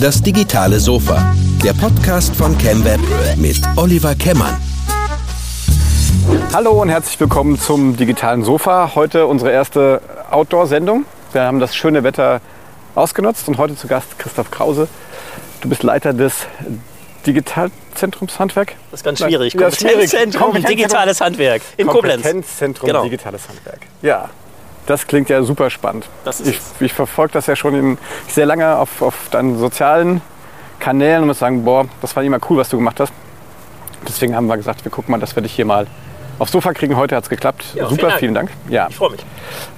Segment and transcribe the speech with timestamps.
[0.00, 1.34] Das digitale Sofa.
[1.62, 3.00] Der Podcast von ChemWeb
[3.36, 4.56] mit Oliver Kemmern.
[6.52, 8.92] Hallo und herzlich willkommen zum digitalen Sofa.
[8.94, 11.04] Heute unsere erste Outdoor-Sendung.
[11.32, 12.40] Wir haben das schöne Wetter
[12.94, 14.88] ausgenutzt und heute zu Gast Christoph Krause.
[15.60, 16.46] Du bist Leiter des
[17.26, 18.74] Digitalzentrums Handwerk.
[18.90, 19.54] Das ist ganz schwierig.
[19.54, 20.10] Ja, schwierig.
[20.10, 22.22] Kompetenzzentrum Digitales Handwerk in Koblenz.
[22.22, 23.02] Kompetenzzentrum Genau.
[23.04, 23.80] Digitales Handwerk.
[24.02, 24.28] Ja,
[24.86, 26.08] das klingt ja super spannend.
[26.44, 27.98] Ich ich verfolge das ja schon in,
[28.28, 30.20] sehr lange auf, auf deinen sozialen
[30.80, 33.12] Kanälen und muss sagen, boah, das war immer cool, was du gemacht hast.
[34.06, 35.86] Deswegen haben wir gesagt, wir gucken mal, dass wir dich hier mal
[36.38, 36.96] aufs Sofa kriegen.
[36.96, 37.64] Heute hat es geklappt.
[37.74, 38.50] Ja, super, vielen vielen Dank.
[38.68, 38.88] Ja.
[38.88, 39.24] Ich freue mich.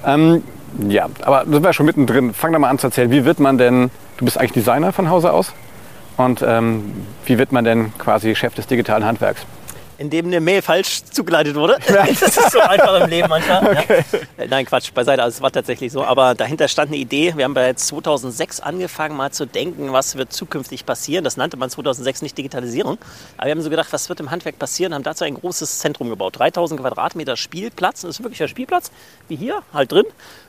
[0.05, 0.43] Ähm,
[0.87, 2.33] ja, aber sind wir schon mittendrin.
[2.33, 3.09] Fang doch mal an zu erzählen.
[3.09, 5.53] Wie wird man denn, du bist eigentlich Designer von Hause aus?
[6.17, 9.45] Und ähm, wie wird man denn quasi Chef des digitalen Handwerks?
[9.97, 11.77] Indem eine Mail falsch zugeleitet wurde.
[11.87, 13.73] Das ist so einfach im Leben manchmal.
[13.73, 13.81] Ja.
[14.37, 15.23] Äh, Nein, Quatsch, beiseite.
[15.23, 16.03] Also es war tatsächlich so.
[16.03, 17.33] Aber dahinter stand eine Idee.
[17.35, 21.23] Wir haben bereits 2006 angefangen, mal zu denken, was wird zukünftig passieren.
[21.23, 22.97] Das nannte man 2006 nicht Digitalisierung.
[23.37, 24.93] Aber wir haben so gedacht, was wird im Handwerk passieren?
[24.93, 26.37] Haben dazu ein großes Zentrum gebaut.
[26.37, 28.01] 3000 Quadratmeter Spielplatz.
[28.01, 28.91] Das ist wirklich ein Spielplatz,
[29.27, 30.05] wie hier, halt drin.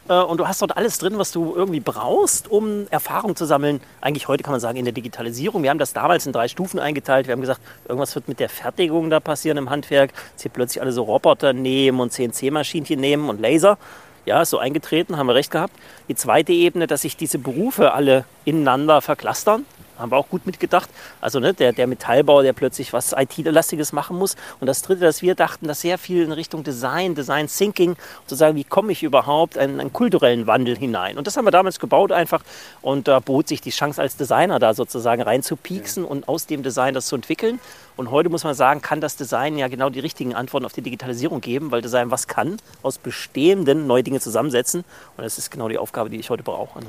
[0.08, 3.80] Äh, Und du hast dort alles drin, was du irgendwie brauchst, um Erfahrung zu sammeln.
[4.00, 5.62] Eigentlich heute kann man sagen, in der Digitalisierung.
[5.62, 7.26] Wir haben das damals in drei Stufen eingeteilt.
[7.26, 10.12] Wir haben gesagt, irgendwas wird mit der Fertigung da passieren im Handwerk.
[10.32, 13.78] Jetzt hier plötzlich alle so Roboter nehmen und CNC-Maschinchen nehmen und Laser.
[14.24, 15.72] Ja, ist so eingetreten, haben wir recht gehabt.
[16.08, 19.64] Die zweite Ebene, dass sich diese Berufe alle ineinander verklustern.
[19.98, 20.88] Haben wir auch gut mitgedacht.
[21.20, 24.36] Also ne, der, der Metallbau, der plötzlich was IT-lastiges machen muss.
[24.60, 27.96] Und das dritte, dass wir dachten, dass sehr viel in Richtung Design, Design Thinking,
[28.26, 31.18] zu sagen, wie komme ich überhaupt in einen kulturellen Wandel hinein.
[31.18, 32.42] Und das haben wir damals gebaut einfach.
[32.82, 36.94] Und da bot sich die Chance als Designer da sozusagen reinzupieksen und aus dem Design
[36.94, 37.60] das zu entwickeln.
[37.96, 40.82] Und heute muss man sagen, kann das Design ja genau die richtigen Antworten auf die
[40.82, 44.84] Digitalisierung geben, weil Design was kann, aus bestehenden neue Dinge zusammensetzen.
[45.16, 46.78] Und das ist genau die Aufgabe, die ich heute brauche.
[46.78, 46.86] Ne?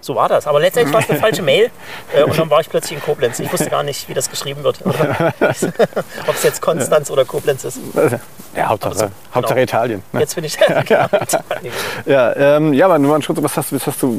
[0.00, 0.46] So war das.
[0.46, 1.70] Aber letztendlich war es eine falsche Mail
[2.14, 3.40] äh, und dann war ich plötzlich in Koblenz.
[3.40, 4.78] Ich wusste gar nicht, wie das geschrieben wird.
[4.86, 7.78] Ob es jetzt Konstanz oder Koblenz ist.
[8.56, 9.64] Ja, Hauptsache, Also, Hauptsache genau.
[9.64, 10.02] Italien.
[10.12, 10.20] Ne?
[10.20, 10.56] Jetzt bin ich
[10.88, 11.08] ja.
[12.06, 14.14] Ja, ähm, ja, aber nur Schritt, was hast, du- was hast du,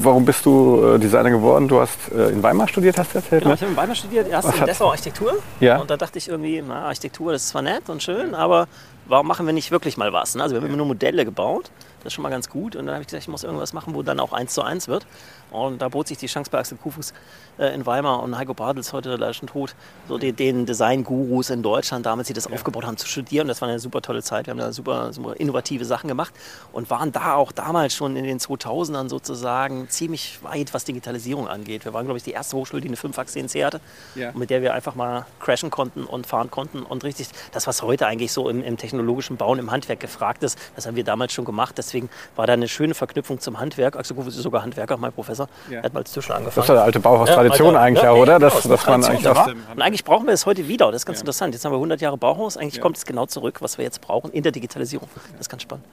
[0.00, 1.68] warum bist du äh, Designer geworden?
[1.68, 3.54] Du hast äh, in Weimar studiert, hast du erzählt, Genau, ne?
[3.54, 5.34] ich habe in Weimar studiert, erst Was in Dessau Architektur.
[5.60, 5.78] Ja.
[5.78, 8.66] Und da dachte ich irgendwie, na, Architektur, das ist zwar nett und schön, aber
[9.06, 10.34] warum machen wir nicht wirklich mal was?
[10.34, 10.42] Ne?
[10.42, 11.70] Also wir haben immer nur Modelle gebaut,
[12.02, 12.76] das ist schon mal ganz gut.
[12.76, 14.88] Und dann habe ich gesagt, ich muss irgendwas machen, wo dann auch eins zu eins
[14.88, 15.06] wird.
[15.52, 17.12] Und da bot sich die Chance bei Axel Kufus
[17.58, 19.74] äh, in Weimar und Heiko Bartels, heute leider schon tot,
[20.08, 23.48] so die, den Design-Gurus in Deutschland damals, die das aufgebaut haben, zu studieren.
[23.48, 24.46] Das war eine super tolle Zeit.
[24.46, 26.32] Wir haben da super, super innovative Sachen gemacht
[26.72, 31.84] und waren da auch damals schon in den 2000ern sozusagen ziemlich weit, was Digitalisierung angeht.
[31.84, 33.80] Wir waren, glaube ich, die erste Hochschule, die eine 5-Achs-CNC hatte,
[34.14, 34.32] Ja.
[34.32, 36.82] mit der wir einfach mal crashen konnten und fahren konnten.
[36.82, 40.58] Und richtig, das, was heute eigentlich so im, im technologischen Bauen, im Handwerk gefragt ist,
[40.76, 41.76] das haben wir damals schon gemacht.
[41.76, 43.96] Deswegen war da eine schöne Verknüpfung zum Handwerk.
[43.96, 45.41] Axel Kufus ist sogar Handwerker, mein Professor.
[45.70, 45.78] Ja.
[45.78, 46.68] Er hat mal als Tischler Das ist angefangen.
[46.68, 48.34] ja eine alte Bauhaustradition Ja, Alter, eigentlich ja, auch, oder?
[48.38, 50.68] genau, Dass, ist eine dass man Tradition, eigentlich dem Und eigentlich brauchen wir es heute
[50.68, 50.86] wieder.
[50.92, 51.54] Das ist ganz interessant.
[51.54, 52.56] Jetzt haben wir 100 Jahre Bauhaus.
[52.56, 55.08] Eigentlich kommt es genau zurück, was wir jetzt brauchen in der Digitalisierung.
[55.32, 55.84] Das ist ganz spannend.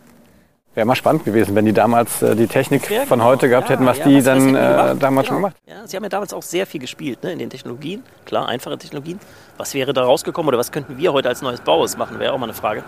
[0.76, 3.32] Wäre mal spannend gewesen, wenn die damals äh, die Technik Ja, von genau.
[3.32, 5.48] heute gehabt Ja, hätten, was ja, die was- dann äh, damals schon Genau.
[5.50, 5.56] gemacht.
[5.66, 8.04] Ja, sie haben ja damals auch sehr viel gespielt ne, in den Technologien.
[8.26, 9.20] Klar, einfache Technologien.
[9.58, 12.20] Was wäre da rausgekommen oder was könnten wir heute als neues Bauhaus machen?
[12.20, 12.84] Wäre auch mal eine Frage.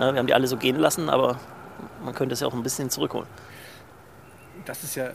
[0.00, 1.36] Ja, wir haben die alle so gehen lassen, aber
[2.02, 3.26] man könnte es ja auch ein bisschen zurückholen.
[4.64, 5.10] Das ist ja.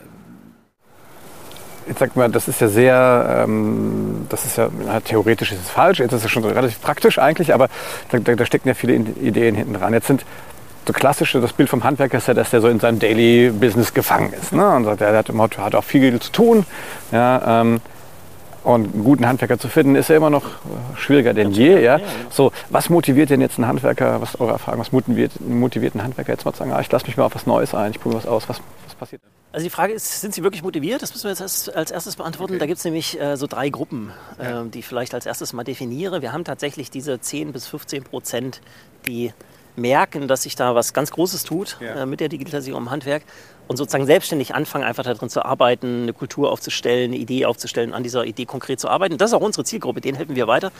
[1.88, 5.70] Jetzt sag mal, das ist ja sehr, ähm, das ist ja na, theoretisch ist es
[5.70, 7.68] falsch, jetzt ist es schon relativ praktisch eigentlich, aber
[8.10, 9.94] da, da, stecken ja viele Ideen hinten dran.
[9.94, 10.24] Jetzt sind
[10.86, 13.94] so klassische, das Bild vom Handwerker ist ja, dass der so in seinem Daily Business
[13.94, 14.52] gefangen ist.
[14.52, 14.68] Ne?
[14.68, 16.66] Und sagt, der hat, hat auch viel zu tun.
[17.12, 17.80] Ja, ähm,
[18.64, 20.44] und einen guten Handwerker zu finden, ist ja immer noch
[20.96, 21.82] schwieriger denn je.
[21.82, 22.00] Ja?
[22.30, 26.04] So, was motiviert denn jetzt einen Handwerker, was ist eure Erfahrung, was motiviert, motiviert einen
[26.04, 28.00] Handwerker jetzt mal zu sagen, ah, ich lasse mich mal auf was Neues ein, ich
[28.00, 29.22] probiere was aus, was, was passiert?
[29.58, 31.02] Also die Frage ist, sind Sie wirklich motiviert?
[31.02, 32.60] Das müssen wir jetzt erst als erstes beantworten.
[32.60, 35.64] Da gibt es nämlich äh, so drei Gruppen, äh, die ich vielleicht als erstes mal
[35.64, 36.22] definiere.
[36.22, 38.60] Wir haben tatsächlich diese 10 bis 15 Prozent,
[39.08, 39.32] die
[39.74, 42.02] merken, dass sich da was ganz Großes tut Ja.
[42.02, 43.24] äh, mit der Digitalisierung im Handwerk
[43.66, 48.04] und sozusagen selbstständig anfangen, einfach darin zu arbeiten, eine Kultur aufzustellen, eine Idee aufzustellen, an
[48.04, 49.18] dieser Idee konkret zu arbeiten.
[49.18, 50.70] Das ist auch unsere Zielgruppe, denen helfen wir weiter.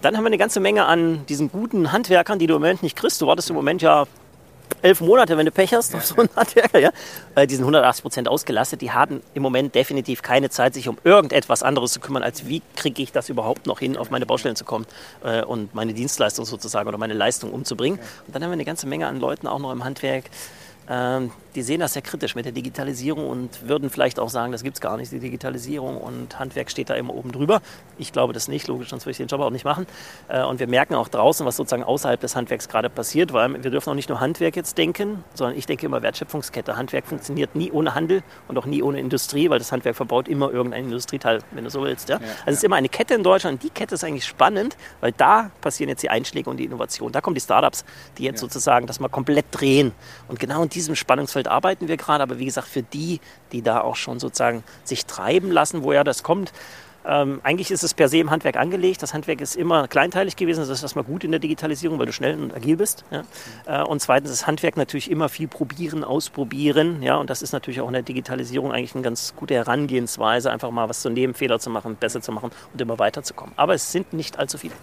[0.00, 2.96] Dann haben wir eine ganze Menge an diesen guten Handwerkern, die du im Moment nicht
[2.96, 3.20] kriegst.
[3.20, 4.06] Du wartest im Moment ja
[4.82, 6.90] elf Monate, wenn du Pech hast, auf so einen Handwerker, ja.
[7.34, 8.80] Äh, Die sind 180 Prozent ausgelastet.
[8.80, 12.62] Die haben im Moment definitiv keine Zeit, sich um irgendetwas anderes zu kümmern, als wie
[12.76, 14.86] kriege ich das überhaupt noch hin, auf meine Baustellen zu kommen
[15.24, 17.98] äh, und meine Dienstleistung sozusagen oder meine Leistung umzubringen.
[18.26, 20.24] Und dann haben wir eine ganze Menge an Leuten auch noch im Handwerk,
[20.88, 24.62] ähm, die sehen das sehr kritisch mit der Digitalisierung und würden vielleicht auch sagen, das
[24.62, 27.60] gibt es gar nicht, die Digitalisierung und Handwerk steht da immer oben drüber.
[27.98, 29.86] Ich glaube das nicht, logisch, sonst würde ich den Job auch nicht machen.
[30.28, 33.70] Äh, und wir merken auch draußen, was sozusagen außerhalb des Handwerks gerade passiert, weil wir
[33.70, 36.76] dürfen auch nicht nur Handwerk jetzt denken, sondern ich denke immer Wertschöpfungskette.
[36.76, 40.50] Handwerk funktioniert nie ohne Handel und auch nie ohne Industrie, weil das Handwerk verbaut immer
[40.52, 42.08] irgendein Industrieteil, wenn du so willst.
[42.08, 42.16] Ja?
[42.16, 43.62] ja also es ist immer eine Kette in Deutschland.
[43.62, 47.12] Die Kette ist eigentlich spannend, weil da passieren jetzt die Einschläge und die Innovation.
[47.12, 47.84] Da kommen die Startups,
[48.18, 48.48] die jetzt ja.
[48.48, 49.92] sozusagen das mal komplett drehen.
[50.28, 53.20] Und genau in diesem Spannungsfeld arbeiten wir gerade aber wie gesagt, für die,
[53.52, 56.52] die da auch schon sozusagen sich treiben lassen, woher das kommt,
[57.08, 59.02] ähm, eigentlich ist es per se im Handwerk angelegt.
[59.02, 60.60] Das Handwerk ist immer kleinteilig gewesen.
[60.60, 63.04] Das ist erstmal gut in der Digitalisierung, weil du schnell und agil bist.
[63.10, 63.22] Ja?
[63.66, 67.02] Äh, und zweitens ist Handwerk natürlich immer viel probieren, ausprobieren.
[67.02, 67.16] Ja?
[67.16, 70.88] Und das ist natürlich auch in der Digitalisierung eigentlich eine ganz gute Herangehensweise, einfach mal
[70.88, 73.54] was zu nehmen, Fehler zu machen, besser zu machen und immer weiterzukommen.
[73.56, 74.74] Aber es sind nicht allzu viele.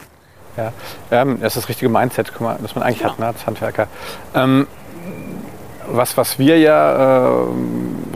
[0.58, 0.74] Ja,
[1.12, 3.12] ähm, das ist das richtige Mindset, das man eigentlich ja.
[3.12, 3.88] hat ne, als Handwerker.
[4.34, 4.68] Ähm,
[5.88, 7.48] was, was wir ja, äh,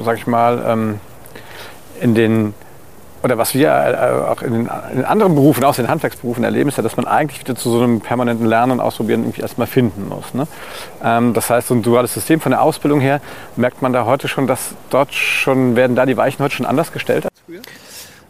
[0.04, 1.00] sag ich mal, ähm,
[2.02, 2.54] in den
[3.22, 6.78] oder was wir äh, auch in, den, in anderen Berufen, aus den Handwerksberufen erleben, ist
[6.78, 10.08] ja, dass man eigentlich wieder zu so einem permanenten Lernen und Ausprobieren irgendwie erstmal finden
[10.08, 10.34] muss.
[10.34, 10.48] Ne?
[11.04, 13.20] Ähm, das heißt, so ein duales System von der Ausbildung her,
[13.56, 16.92] merkt man da heute schon, dass dort schon, werden da die Weichen heute schon anders
[16.94, 17.62] gestellt als früher?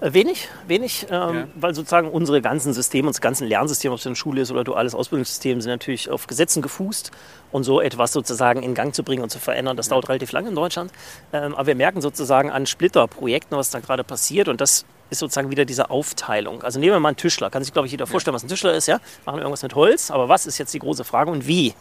[0.01, 1.47] Äh, wenig, wenig, ähm, ja.
[1.55, 4.63] weil sozusagen unsere ganzen Systeme, unsere ganzen Lernsysteme, ob es in der Schule ist oder
[4.63, 7.11] duales Ausbildungssystem, sind natürlich auf Gesetzen gefußt
[7.51, 9.91] und so etwas sozusagen in Gang zu bringen und zu verändern, das ja.
[9.91, 10.91] dauert relativ lange in Deutschland.
[11.33, 15.49] Ähm, aber wir merken sozusagen an Splitterprojekten, was da gerade passiert und das ist sozusagen
[15.51, 16.63] wieder diese Aufteilung.
[16.63, 18.73] Also nehmen wir mal einen Tischler, kann sich glaube ich jeder vorstellen, was ein Tischler
[18.73, 18.99] ist, ja?
[19.25, 21.73] Machen irgendwas mit Holz, aber was ist jetzt die große Frage und wie?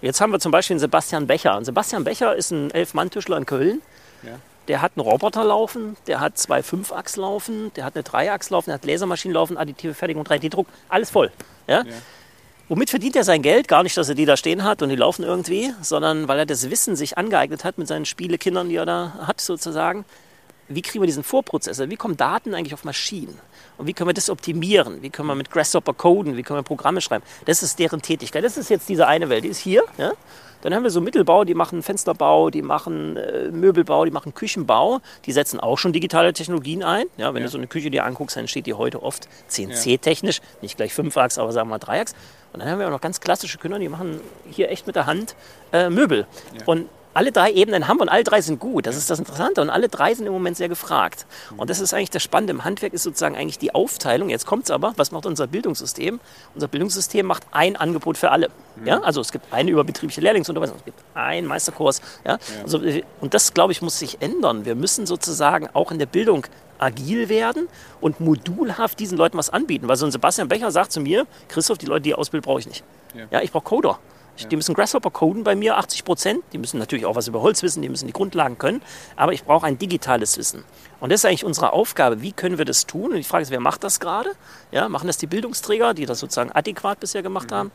[0.00, 1.56] Und jetzt haben wir zum Beispiel den Sebastian Becher.
[1.56, 3.82] Und Sebastian Becher ist ein Elf-Mann-Tischler in Köln.
[4.68, 8.70] Der hat einen Roboter laufen, der hat zwei Fünfachs laufen, der hat eine Dreiachs laufen,
[8.70, 11.30] der hat Lasermaschinen laufen, additive Fertigung, 3D-Druck, alles voll.
[11.66, 11.84] Ja?
[11.84, 11.92] ja?
[12.68, 13.68] Womit verdient er sein Geld?
[13.68, 16.46] Gar nicht, dass er die da stehen hat und die laufen irgendwie, sondern weil er
[16.46, 20.04] das Wissen sich angeeignet hat mit seinen Spielekindern, die er da hat sozusagen.
[20.68, 21.88] Wie kriegen wir diesen Vorprozessor?
[21.90, 23.38] Wie kommen Daten eigentlich auf Maschinen?
[23.78, 25.00] Und wie können wir das optimieren?
[25.00, 26.36] Wie können wir mit Grasshopper coden?
[26.36, 27.22] Wie können wir Programme schreiben?
[27.44, 28.42] Das ist deren Tätigkeit.
[28.42, 29.84] Das ist jetzt diese eine Welt, die ist hier.
[29.96, 30.12] Ja?
[30.62, 35.00] Dann haben wir so Mittelbau, die machen Fensterbau, die machen äh, Möbelbau, die machen Küchenbau.
[35.24, 37.06] Die setzen auch schon digitale Technologien ein.
[37.16, 37.46] Ja, wenn ja.
[37.46, 41.38] du so eine Küche dir anguckst, dann steht die heute oft CNC-technisch, nicht gleich 5-Achs,
[41.38, 42.14] aber sagen wir mal 3-Achs.
[42.52, 44.20] Und dann haben wir auch noch ganz klassische Künstler, die machen
[44.50, 45.36] hier echt mit der Hand
[45.72, 46.26] äh, Möbel.
[46.64, 48.86] Und alle drei Ebenen haben wir und alle drei sind gut.
[48.86, 49.62] Das ist das Interessante.
[49.62, 51.24] Und alle drei sind im Moment sehr gefragt.
[51.56, 54.28] Und das ist eigentlich das Spannende im Handwerk, ist sozusagen eigentlich die Aufteilung.
[54.28, 56.20] Jetzt kommt es aber, was macht unser Bildungssystem?
[56.54, 58.50] Unser Bildungssystem macht ein Angebot für alle.
[58.84, 59.00] Ja?
[59.00, 62.02] Also es gibt eine überbetriebliche Lehrlingsunterweisung, es gibt einen Meisterkurs.
[62.26, 62.36] Ja?
[62.62, 62.80] Also,
[63.22, 64.66] und das, glaube ich, muss sich ändern.
[64.66, 66.46] Wir müssen sozusagen auch in der Bildung
[66.78, 67.68] agil werden
[68.02, 69.88] und modulhaft diesen Leuten was anbieten.
[69.88, 72.66] Weil so ein Sebastian Becher sagt zu mir, Christoph, die Leute, die ausbilden, brauche ich
[72.66, 72.84] nicht.
[73.14, 73.98] Ja, ja ich brauche Coder.
[74.36, 74.48] Ja.
[74.48, 76.42] Die müssen Grasshopper coden bei mir, 80 Prozent.
[76.52, 78.82] Die müssen natürlich auch was über Holz wissen, die müssen die Grundlagen können.
[79.16, 80.64] Aber ich brauche ein digitales Wissen.
[81.00, 82.22] Und das ist eigentlich unsere Aufgabe.
[82.22, 83.10] Wie können wir das tun?
[83.10, 84.30] Und die Frage ist, wer macht das gerade?
[84.70, 87.54] Ja, machen das die Bildungsträger, die das sozusagen adäquat bisher gemacht mhm.
[87.54, 87.72] haben?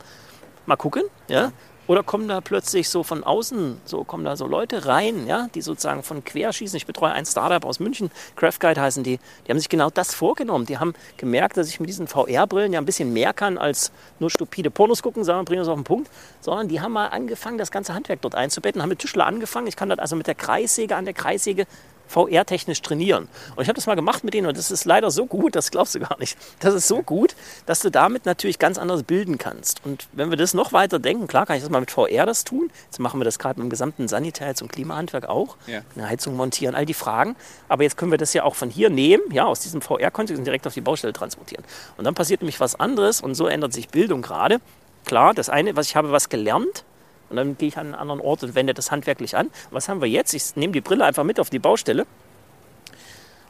[0.66, 1.02] Mal gucken.
[1.28, 1.52] Ja?
[1.92, 5.60] Oder kommen da plötzlich so von außen, so kommen da so Leute rein, ja, die
[5.60, 6.74] sozusagen von quer schießen.
[6.78, 9.20] Ich betreue ein Startup aus München, Craft Guide heißen die.
[9.46, 10.64] Die haben sich genau das vorgenommen.
[10.64, 14.30] Die haben gemerkt, dass ich mit diesen VR-Brillen ja ein bisschen mehr kann als nur
[14.30, 16.10] stupide Pornos gucken, sagen bringen es auf den Punkt.
[16.40, 19.66] Sondern die haben mal angefangen, das ganze Handwerk dort einzubetten, haben mit Tischler angefangen.
[19.66, 21.66] Ich kann dort also mit der Kreissäge an der Kreissäge
[22.12, 23.28] VR-technisch trainieren.
[23.56, 25.70] Und ich habe das mal gemacht mit denen und das ist leider so gut, das
[25.70, 26.36] glaubst du gar nicht.
[26.60, 27.34] Das ist so gut,
[27.66, 29.84] dass du damit natürlich ganz anders bilden kannst.
[29.84, 32.44] Und wenn wir das noch weiter denken, klar kann ich das mal mit VR das
[32.44, 32.70] tun.
[32.84, 35.56] Jetzt machen wir das gerade mit dem gesamten Sanitäts- und Klimahandwerk auch.
[35.66, 35.80] Ja.
[35.96, 37.34] Eine Heizung montieren, all die Fragen.
[37.68, 40.44] Aber jetzt können wir das ja auch von hier nehmen, ja, aus diesem VR-Kontext und
[40.44, 41.64] direkt auf die Baustelle transportieren.
[41.96, 44.60] Und dann passiert nämlich was anderes und so ändert sich Bildung gerade.
[45.04, 46.84] Klar, das eine, was ich habe was gelernt,
[47.32, 49.50] und dann gehe ich an einen anderen Ort und wende das handwerklich an.
[49.70, 50.34] Was haben wir jetzt?
[50.34, 52.06] Ich nehme die Brille einfach mit auf die Baustelle.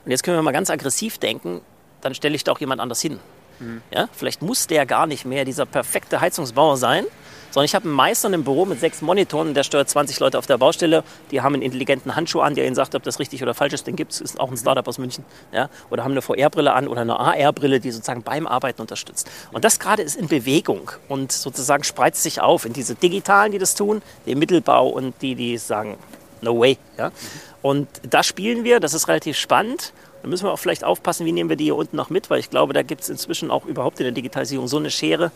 [0.04, 1.60] Und jetzt können wir mal ganz aggressiv denken,
[2.00, 3.18] dann stelle ich da auch jemand anders hin.
[3.58, 3.82] Mhm.
[3.92, 4.08] Ja?
[4.12, 7.04] Vielleicht muss der gar nicht mehr dieser perfekte Heizungsbauer sein,
[7.52, 10.46] sondern ich habe einen Meister im Büro mit sechs Monitoren, der steuert 20 Leute auf
[10.46, 13.54] der Baustelle, die haben einen intelligenten Handschuh an, der ihnen sagt, ob das richtig oder
[13.54, 13.86] falsch ist.
[13.86, 15.24] Den gibt es, ist auch ein Startup aus München.
[15.52, 15.68] Ja?
[15.90, 19.30] Oder haben eine VR-Brille an oder eine AR-Brille, die sozusagen beim Arbeiten unterstützt.
[19.52, 23.58] Und das gerade ist in Bewegung und sozusagen spreizt sich auf in diese Digitalen, die
[23.58, 25.98] das tun, den Mittelbau und die, die sagen,
[26.40, 26.78] no way.
[26.98, 27.12] Ja?
[27.60, 29.92] Und da spielen wir, das ist relativ spannend.
[30.22, 32.38] Da müssen wir auch vielleicht aufpassen, wie nehmen wir die hier unten noch mit, weil
[32.38, 35.32] ich glaube, da gibt es inzwischen auch überhaupt in der Digitalisierung so eine Schere,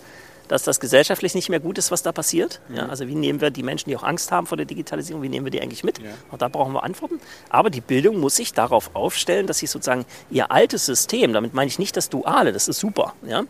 [0.48, 2.60] dass das gesellschaftlich nicht mehr gut ist, was da passiert.
[2.68, 2.76] Mhm.
[2.76, 5.28] Ja, also wie nehmen wir die Menschen, die auch Angst haben vor der Digitalisierung, wie
[5.28, 5.98] nehmen wir die eigentlich mit?
[5.98, 6.10] Ja.
[6.30, 7.20] Auch da brauchen wir Antworten.
[7.50, 11.68] Aber die Bildung muss sich darauf aufstellen, dass sie sozusagen ihr altes System, damit meine
[11.68, 13.44] ich nicht das Duale, das ist super, ja,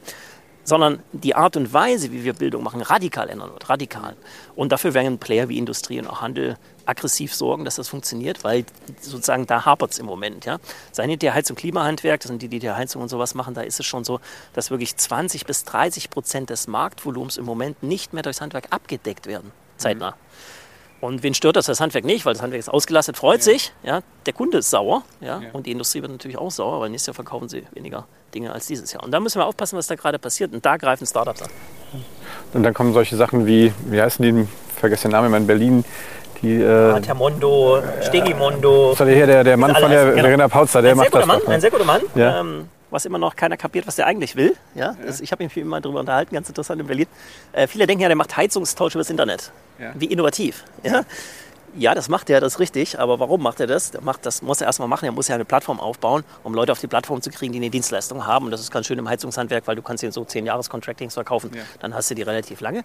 [0.66, 4.16] sondern die Art und Weise, wie wir Bildung machen, radikal ändern wird, radikal.
[4.56, 8.64] Und dafür werden Player wie Industrie und auch Handel aggressiv sorgen, dass das funktioniert, weil
[9.00, 10.44] sozusagen da hapert es im Moment.
[10.44, 10.58] Ja.
[10.90, 13.86] Sanitär, und Klimahandwerk, das sind die, die die Heizung und sowas machen, da ist es
[13.86, 14.20] schon so,
[14.54, 19.26] dass wirklich 20 bis 30 Prozent des Marktvolumens im Moment nicht mehr durchs Handwerk abgedeckt
[19.26, 20.10] werden, zeitnah.
[20.10, 20.14] Mhm.
[21.00, 21.66] Und wen stört das?
[21.66, 23.44] Das Handwerk nicht, weil das Handwerk ist ausgelastet, freut ja.
[23.44, 23.72] sich.
[23.82, 25.02] Ja, der Kunde ist sauer.
[25.20, 28.06] Ja, ja, Und die Industrie wird natürlich auch sauer, weil nächstes Jahr verkaufen sie weniger
[28.34, 29.02] Dinge als dieses Jahr.
[29.02, 30.52] Und da müssen wir aufpassen, was da gerade passiert.
[30.52, 31.50] Und da greifen Startups an.
[32.54, 35.84] Und dann kommen solche Sachen wie, wie heißen die, vergesse den Namen, in Berlin,
[36.42, 38.90] die, äh, Termondo, Stegimondo.
[38.90, 40.22] Das war hier der, der Mann von der genau.
[40.22, 41.26] Verena Pautzer, der ein macht das.
[41.26, 41.54] Mann, doch, ne?
[41.54, 42.02] Ein sehr guter Mann.
[42.14, 42.40] Ja.
[42.40, 44.56] Ähm, was immer noch keiner kapiert, was der eigentlich will.
[44.74, 44.92] Ja?
[44.92, 44.96] ja.
[45.04, 47.06] Das, ich habe mich immer darüber unterhalten, ganz interessant in Berlin.
[47.52, 49.52] Äh, viele denken ja, der macht Heizungstausch übers Internet.
[49.78, 49.92] Ja.
[49.94, 50.64] Wie innovativ.
[50.82, 51.04] Ja?
[51.78, 52.98] Ja, das macht er, das ist richtig.
[52.98, 53.90] Aber warum macht er das?
[53.90, 55.04] Der macht, das muss er erstmal machen.
[55.04, 57.68] Er muss ja eine Plattform aufbauen, um Leute auf die Plattform zu kriegen, die eine
[57.68, 58.46] Dienstleistung haben.
[58.46, 61.14] Und das ist ganz schön im Heizungshandwerk, weil du kannst dir so 10 Jahres Contractings
[61.14, 61.50] verkaufen.
[61.54, 61.62] Ja.
[61.80, 62.82] Dann hast du die relativ lange.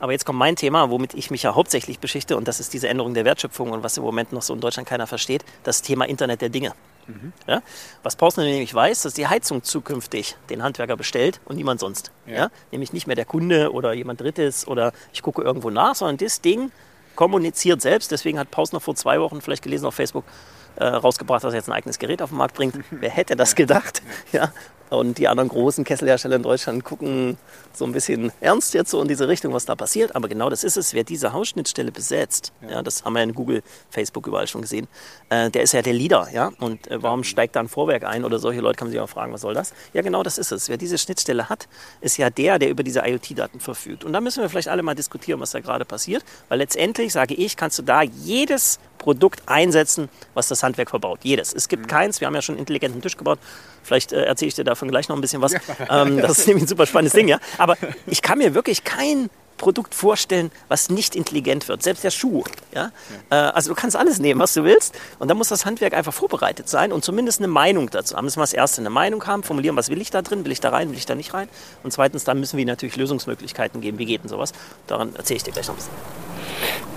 [0.00, 2.88] Aber jetzt kommt mein Thema, womit ich mich ja hauptsächlich beschichte, und das ist diese
[2.88, 6.06] Änderung der Wertschöpfung und was im Moment noch so in Deutschland keiner versteht, das Thema
[6.06, 6.72] Internet der Dinge.
[7.10, 7.32] Mhm.
[7.46, 7.62] Ja?
[8.02, 12.10] Was Pausner nämlich weiß, dass die Heizung zukünftig den Handwerker bestellt und niemand sonst.
[12.26, 12.34] Ja.
[12.34, 12.50] ja.
[12.72, 16.40] Nämlich nicht mehr der Kunde oder jemand Drittes oder ich gucke irgendwo nach, sondern das
[16.40, 16.70] Ding
[17.16, 18.10] kommuniziert selbst.
[18.12, 20.24] Deswegen hat Pausner vor zwei Wochen vielleicht gelesen auf Facebook
[20.80, 22.74] äh, rausgebracht, dass er jetzt ein eigenes Gerät auf den Markt bringt.
[22.90, 24.02] Wer hätte das gedacht?
[24.32, 24.52] Ja,
[24.90, 27.38] und die anderen großen Kesselhersteller in Deutschland gucken
[27.72, 30.16] so ein bisschen ernst jetzt so in diese Richtung, was da passiert.
[30.16, 30.94] Aber genau das ist es.
[30.94, 32.70] Wer diese Hausschnittstelle besetzt, ja.
[32.70, 34.88] ja das haben wir in Google, Facebook überall schon gesehen,
[35.28, 36.28] äh, der ist ja der Leader.
[36.32, 36.50] Ja?
[36.58, 39.08] Und äh, warum steigt da ein Vorwerk ein oder solche Leute kann man sich auch
[39.08, 39.72] fragen, was soll das?
[39.92, 40.68] Ja, genau das ist es.
[40.68, 41.68] Wer diese Schnittstelle hat,
[42.00, 44.04] ist ja der, der über diese IoT-Daten verfügt.
[44.04, 46.24] Und da müssen wir vielleicht alle mal diskutieren, was da gerade passiert.
[46.48, 51.20] Weil letztendlich, sage ich, kannst du da jedes Produkt einsetzen, was das Handwerk verbaut.
[51.22, 51.52] Jedes.
[51.52, 51.88] Es gibt mhm.
[51.88, 52.20] keins.
[52.20, 53.40] Wir haben ja schon einen intelligenten Tisch gebaut.
[53.82, 55.54] Vielleicht äh, erzähle ich dir davon gleich noch ein bisschen was.
[55.88, 57.38] Ähm, das ist nämlich ein super spannendes Ding, ja.
[57.56, 57.76] Aber
[58.06, 61.82] ich kann mir wirklich kein Produkt vorstellen, was nicht intelligent wird.
[61.82, 62.44] Selbst der Schuh.
[62.74, 62.92] Ja?
[63.30, 63.48] ja.
[63.48, 64.94] Äh, also du kannst alles nehmen, was du willst.
[65.18, 68.24] Und dann muss das Handwerk einfach vorbereitet sein und zumindest eine Meinung dazu haben.
[68.24, 70.60] Müssen wir das erste eine Meinung haben, formulieren, was will ich da drin, will ich
[70.60, 71.48] da rein, will ich da nicht rein.
[71.82, 73.98] Und zweitens, dann müssen wir natürlich Lösungsmöglichkeiten geben.
[73.98, 74.52] Wie geht denn sowas?
[74.86, 76.89] Daran erzähle ich dir gleich noch ein bisschen.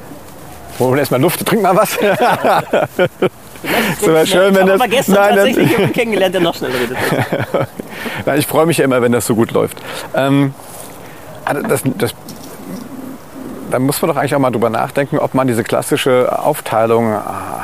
[0.79, 1.97] Holen wir erstmal Luft, trink mal was.
[4.01, 4.81] so schön, wenn das.
[4.81, 6.97] Aber gestern nein, tatsächlich jemanden kennengelernt, der noch schneller redet.
[8.25, 9.77] nein, ich freue mich ja immer, wenn das so gut läuft.
[10.13, 10.53] Ähm,
[11.45, 12.13] also das, das
[13.73, 17.17] da muss man doch eigentlich auch mal drüber nachdenken, ob man diese klassische Aufteilung äh,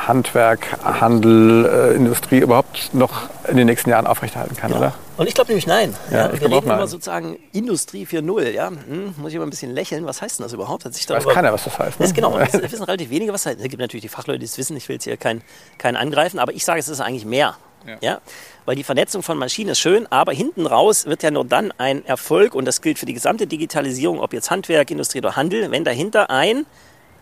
[0.08, 4.78] Handwerk, Handel, äh, Industrie überhaupt noch in den nächsten Jahren aufrechterhalten kann, ja.
[4.78, 4.94] oder?
[5.18, 5.96] Und ich glaube nämlich nein.
[6.10, 8.50] Ja, ja, wir reden immer sozusagen Industrie 4.0.
[8.50, 8.70] Ja?
[8.70, 10.08] Hm, muss ich immer ein bisschen lächeln.
[10.08, 10.84] Was heißt denn das überhaupt?
[10.84, 12.00] Hat sich weiß keiner, was das heißt.
[12.00, 12.08] Ne?
[12.08, 13.62] Das genau, das wissen relativ wenige, was das heißt.
[13.64, 14.76] Es gibt natürlich die Fachleute, die es wissen.
[14.78, 15.44] Ich will jetzt hier keinen
[15.78, 17.56] kein angreifen, aber ich sage, es ist eigentlich mehr.
[17.86, 17.98] Ja.
[18.02, 18.22] ja.
[18.70, 22.06] Weil die Vernetzung von Maschinen ist schön, aber hinten raus wird ja nur dann ein
[22.06, 25.84] Erfolg, und das gilt für die gesamte Digitalisierung, ob jetzt Handwerk, Industrie oder Handel, wenn
[25.84, 26.68] dahinter ein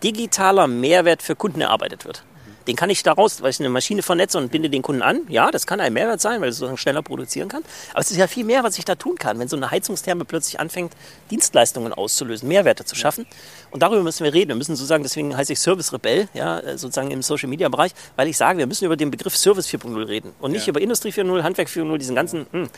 [0.02, 2.22] digitaler Mehrwert für Kunden erarbeitet wird.
[2.68, 5.22] Den kann ich daraus, weil ich eine Maschine vernetze und binde den Kunden an.
[5.28, 7.62] Ja, das kann ein Mehrwert sein, weil es sozusagen schneller produzieren kann.
[7.92, 10.26] Aber es ist ja viel mehr, was ich da tun kann, wenn so eine Heizungstherme
[10.26, 10.92] plötzlich anfängt,
[11.30, 13.26] Dienstleistungen auszulösen, Mehrwerte zu schaffen.
[13.70, 14.50] Und darüber müssen wir reden.
[14.50, 18.28] Wir müssen sozusagen, deswegen heiße ich Service Rebell, ja, sozusagen im Social Media Bereich, weil
[18.28, 20.70] ich sage, wir müssen über den Begriff Service 4.0 reden und nicht ja.
[20.70, 22.68] über Industrie 4.0, Handwerk 4.0, diesen ganzen, hm,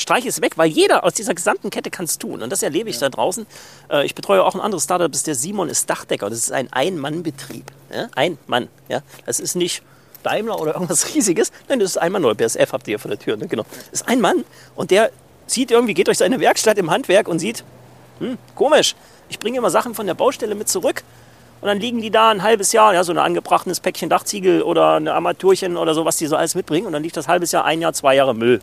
[0.00, 2.42] streich es weg, weil jeder aus dieser gesamten Kette kann es tun.
[2.42, 3.02] Und das erlebe ich ja.
[3.02, 3.46] da draußen.
[3.90, 6.28] Äh, ich betreue auch ein anderes Startup, das ist der Simon ist Dachdecker.
[6.30, 7.70] Das ist ein Ein-Mann-Betrieb.
[7.92, 8.08] Ja?
[8.14, 8.68] Ein Mann.
[8.88, 9.02] Ja?
[9.26, 9.82] Das ist nicht
[10.22, 11.52] Daimler oder irgendwas Riesiges.
[11.68, 12.24] Nein, das ist ein Mann.
[12.24, 13.36] Oder BSF habt ihr ja vor der Tür.
[13.36, 13.46] Ne?
[13.46, 13.64] Genau.
[13.90, 15.10] Das ist ein Mann und der
[15.46, 17.64] sieht irgendwie, geht durch seine Werkstatt im Handwerk und sieht,
[18.20, 18.94] hm, komisch,
[19.28, 21.02] ich bringe immer Sachen von der Baustelle mit zurück.
[21.60, 24.94] Und dann liegen die da ein halbes Jahr, ja, so ein angebrachtes Päckchen Dachziegel oder
[24.94, 26.86] eine Armaturchen oder so, was die so alles mitbringen.
[26.86, 28.60] Und dann liegt das halbes Jahr, ein Jahr, zwei Jahre Müll.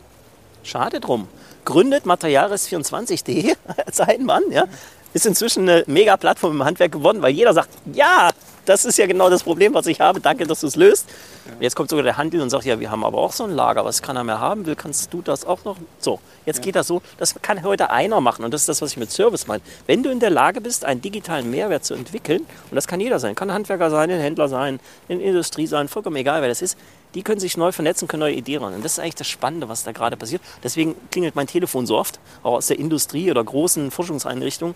[0.67, 1.27] Schade drum.
[1.63, 3.55] Gründet Materialrest24.de
[3.85, 4.65] als ein Mann, ja.
[5.13, 8.31] Ist inzwischen eine mega Plattform im Handwerk geworden, weil jeder sagt, ja,
[8.65, 10.19] das ist ja genau das Problem, was ich habe.
[10.19, 11.07] Danke, dass du es löst.
[11.45, 11.53] Ja.
[11.61, 13.85] Jetzt kommt sogar der Handel und sagt, ja, wir haben aber auch so ein Lager.
[13.85, 15.77] Was kann er mehr haben will, kannst du das auch noch?
[15.99, 16.63] So, jetzt ja.
[16.63, 17.01] geht das so.
[17.17, 18.43] Das kann heute einer machen.
[18.43, 19.63] Und das ist das, was ich mit Service meine.
[19.85, 23.19] Wenn du in der Lage bist, einen digitalen Mehrwert zu entwickeln, und das kann jeder
[23.19, 26.61] sein, kann ein Handwerker sein, ein Händler sein, eine Industrie sein, vollkommen egal, wer das
[26.61, 26.77] ist,
[27.13, 28.73] die können sich neu vernetzen, können neue Ideen ran.
[28.73, 30.41] Und das ist eigentlich das Spannende, was da gerade passiert.
[30.63, 34.75] Deswegen klingelt mein Telefon so oft, auch aus der Industrie oder großen Forschungseinrichtungen,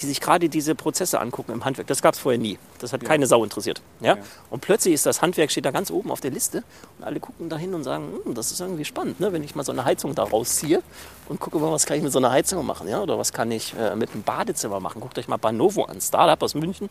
[0.00, 1.86] die sich gerade diese Prozesse angucken im Handwerk.
[1.86, 2.58] Das gab es vorher nie.
[2.78, 3.08] Das hat ja.
[3.08, 3.82] keine Sau interessiert.
[4.00, 4.16] Ja?
[4.16, 4.22] ja?
[4.50, 6.62] Und plötzlich ist das Handwerk, steht da ganz oben auf der Liste
[6.98, 9.32] und alle gucken da hin und sagen, hm, das ist irgendwie spannend, ne?
[9.32, 10.82] wenn ich mal so eine Heizung da rausziehe
[11.28, 13.00] und gucke mal, was kann ich mit so einer Heizung machen, ja?
[13.00, 15.00] oder was kann ich äh, mit einem Badezimmer machen.
[15.00, 16.88] Guckt euch mal Banovo an, Startup aus München.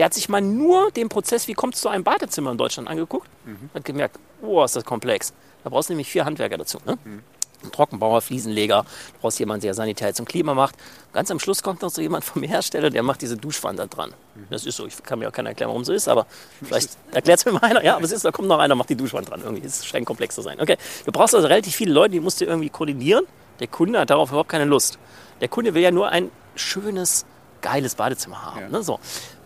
[0.00, 2.88] Der hat sich mal nur den Prozess, wie kommt es zu einem Badezimmer in Deutschland
[2.88, 3.68] angeguckt, mhm.
[3.74, 5.34] hat gemerkt, oh, ist das komplex.
[5.62, 6.78] Da brauchst du nämlich vier Handwerker dazu.
[6.86, 6.96] Ne?
[7.04, 7.22] Mhm.
[7.70, 10.74] Trockenbauer, Fliesenleger, du brauchst jemanden, der Sanität und Klima macht.
[11.12, 14.14] Ganz am Schluss kommt noch so jemand vom Hersteller, der macht diese Duschwand da dran.
[14.48, 16.24] Das ist so, ich kann mir auch keiner erklären, warum so ist, aber
[16.62, 17.84] vielleicht erklärt es mir mal einer.
[17.84, 19.42] Ja, aber es ist, da kommt noch einer, macht die Duschwand dran.
[19.44, 20.58] Irgendwie, es scheint komplex zu sein.
[20.62, 23.26] Okay, du brauchst also relativ viele Leute, die musst du irgendwie koordinieren.
[23.58, 24.98] Der Kunde hat darauf überhaupt keine Lust.
[25.42, 27.26] Der Kunde will ja nur ein schönes,
[27.60, 28.60] geiles Badezimmer haben.
[28.60, 28.68] Ja.
[28.70, 28.82] Ne?
[28.82, 28.98] So.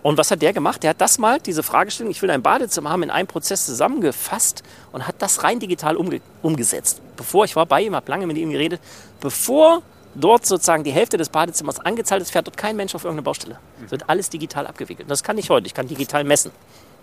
[0.04, 0.82] Und was hat der gemacht?
[0.82, 4.62] Der hat das mal, diese Fragestellung, ich will ein Badezimmer haben, in einem Prozess zusammengefasst
[4.92, 7.00] und hat das rein digital umge umgesetzt.
[7.16, 8.82] Bevor ich war bei ihm, habe lange mit ihm geredet,
[9.22, 9.80] bevor
[10.14, 13.58] dort sozusagen die Hälfte des Badezimmers angezahlt ist, fährt dort kein Mensch auf irgendeine Baustelle.
[13.82, 15.10] Es wird alles digital abgewickelt.
[15.10, 15.66] Das kann ich heute.
[15.66, 16.50] Ich kann digital messen.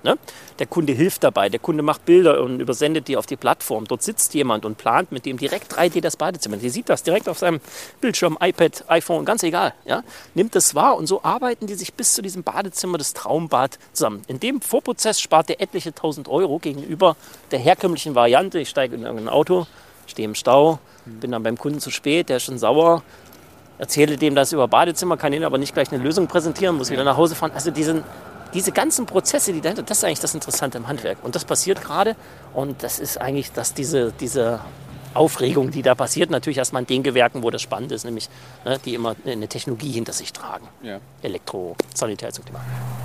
[0.03, 0.17] Ne?
[0.59, 3.85] Der Kunde hilft dabei, der Kunde macht Bilder und übersendet die auf die Plattform.
[3.85, 6.57] Dort sitzt jemand und plant mit dem direkt 3D das Badezimmer.
[6.57, 7.59] Der sieht das direkt auf seinem
[7.99, 9.73] Bildschirm, iPad, iPhone, ganz egal.
[9.85, 10.03] Ja?
[10.33, 14.23] Nimmt das wahr und so arbeiten die sich bis zu diesem Badezimmer, das Traumbad zusammen.
[14.27, 17.15] In dem Vorprozess spart er etliche tausend Euro gegenüber
[17.51, 18.59] der herkömmlichen Variante.
[18.59, 19.67] Ich steige in irgendein Auto,
[20.07, 23.03] stehe im Stau, bin dann beim Kunden zu spät, der ist schon sauer,
[23.77, 27.03] erzähle dem das über Badezimmer, kann ihnen aber nicht gleich eine Lösung präsentieren, muss wieder
[27.03, 27.51] nach Hause fahren.
[27.53, 28.03] Also diesen,
[28.53, 31.17] diese ganzen Prozesse, die dahinter, das ist eigentlich das Interessante im Handwerk.
[31.23, 32.15] Und das passiert gerade.
[32.53, 34.59] Und das ist eigentlich, dass diese, diese
[35.13, 38.29] Aufregung, die da passiert, natürlich erstmal in den Gewerken, wo das spannend ist, nämlich
[38.65, 40.67] ne, die immer eine Technologie hinter sich tragen.
[40.83, 40.99] Ja.
[41.21, 42.59] Elektro, Sanitär zum Thema.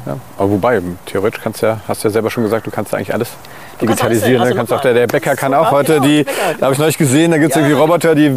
[0.06, 2.94] Ja, aber wobei, theoretisch kannst du ja, hast du ja selber schon gesagt, du kannst
[2.94, 3.30] eigentlich alles
[3.80, 4.38] digitalisieren.
[4.38, 6.24] Kannst, kannst auch, der, der Bäcker kann auch heute die,
[6.58, 8.28] da habe ich neulich gesehen, da gibt es ja, irgendwie Roboter, die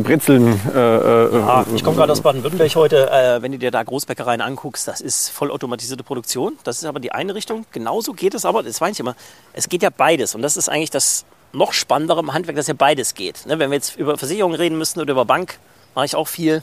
[0.00, 0.60] brezeln.
[0.74, 3.10] Äh, äh, ja, ich komme gerade aus Baden-Württemberg heute.
[3.10, 6.58] Äh, wenn du dir da Großbäckereien anguckst, das ist vollautomatisierte Produktion.
[6.64, 7.66] Das ist aber die eine Richtung.
[7.72, 9.14] Genauso geht es aber, das weiß ich immer,
[9.52, 10.34] es geht ja beides.
[10.34, 13.46] Und das ist eigentlich das noch spannendere im Handwerk, dass ja beides geht.
[13.46, 15.58] Ne, wenn wir jetzt über Versicherungen reden müssen oder über Bank,
[15.94, 16.62] mache ich auch viel.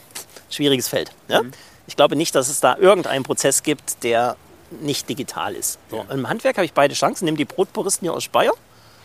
[0.50, 1.12] Schwieriges Feld.
[1.28, 1.44] Ja?
[1.44, 1.52] Mhm.
[1.88, 4.36] Ich glaube nicht, dass es da irgendeinen Prozess gibt, der
[4.82, 5.80] nicht digital ist.
[5.90, 6.14] So, ja.
[6.14, 7.26] Im Handwerk habe ich beide Chancen.
[7.26, 8.54] Nimm die Brotpuristen hier aus Speyer.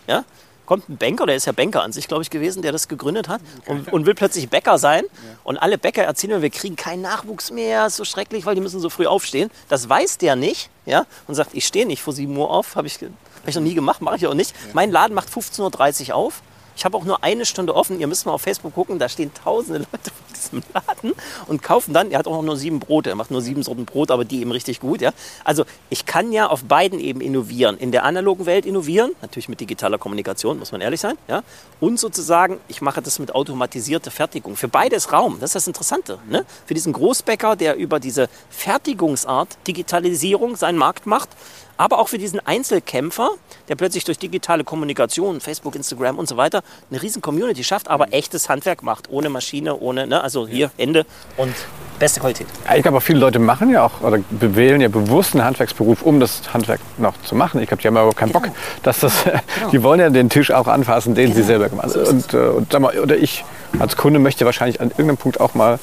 [0.07, 0.25] Ja?
[0.67, 3.29] Kommt ein Banker, der ist ja Banker an sich, glaube ich, gewesen, der das gegründet
[3.29, 5.05] hat und, und will plötzlich Bäcker sein.
[5.05, 5.38] Ja.
[5.45, 8.81] Und alle Bäcker erzählen, wir kriegen keinen Nachwuchs mehr, ist so schrecklich, weil die müssen
[8.81, 9.50] so früh aufstehen.
[9.69, 11.05] Das weiß der nicht ja?
[11.26, 12.99] und sagt, ich stehe nicht vor 7 Uhr auf, habe ich,
[13.45, 14.53] hab ich noch nie gemacht, mache ich auch nicht.
[14.53, 14.71] Ja.
[14.73, 16.43] Mein Laden macht 15.30 Uhr auf.
[16.77, 18.01] Ich habe auch nur eine Stunde offen.
[18.01, 21.13] Ihr müsst mal auf Facebook gucken, da stehen tausende Leute vor diesem Laden
[21.47, 22.11] und kaufen dann.
[22.11, 24.51] Er hat auch nur sieben Brote, er macht nur sieben Sorten Brot, aber die eben
[24.51, 25.03] richtig gut.
[25.03, 25.13] Ja?
[25.45, 27.77] Also ich kann ja auf beiden eben innovieren.
[27.77, 31.19] In der analogen Welt innovieren, natürlich mit digitaler Kommunikation, muss man ehrlich sein.
[31.29, 31.43] Ja?
[31.81, 34.57] Und sozusagen, ich mache das mit automatisierter Fertigung.
[34.57, 36.18] Für beides Raum, das ist das Interessante.
[36.31, 36.47] Ne?
[36.64, 41.29] Für diesen Großbäcker, der über diese Fertigungsart Digitalisierung seinen Markt macht,
[41.77, 43.31] aber auch für diesen Einzelkämpfer,
[43.69, 48.13] der plötzlich durch digitale Kommunikation, Facebook, Instagram und so weiter eine riesen Community schafft, aber
[48.13, 51.07] echtes Handwerk macht, ohne Maschine, ohne, ne, also hier Ende
[51.37, 51.55] und
[51.99, 52.47] beste Qualität.
[52.75, 56.43] ich glaube, viele Leute machen ja auch oder wählen ja bewusst einen Handwerksberuf, um das
[56.53, 57.61] Handwerk noch zu machen.
[57.61, 58.47] Ich glaube, die haben aber keinen genau.
[58.47, 59.71] Bock, dass das, genau.
[59.73, 61.37] die wollen ja den Tisch auch anfassen, den genau.
[61.37, 62.07] sie selber gemacht haben.
[62.07, 63.45] Und, äh, und, sag mal, oder ich
[63.79, 65.79] als Kunde möchte wahrscheinlich an irgendeinem Punkt auch mal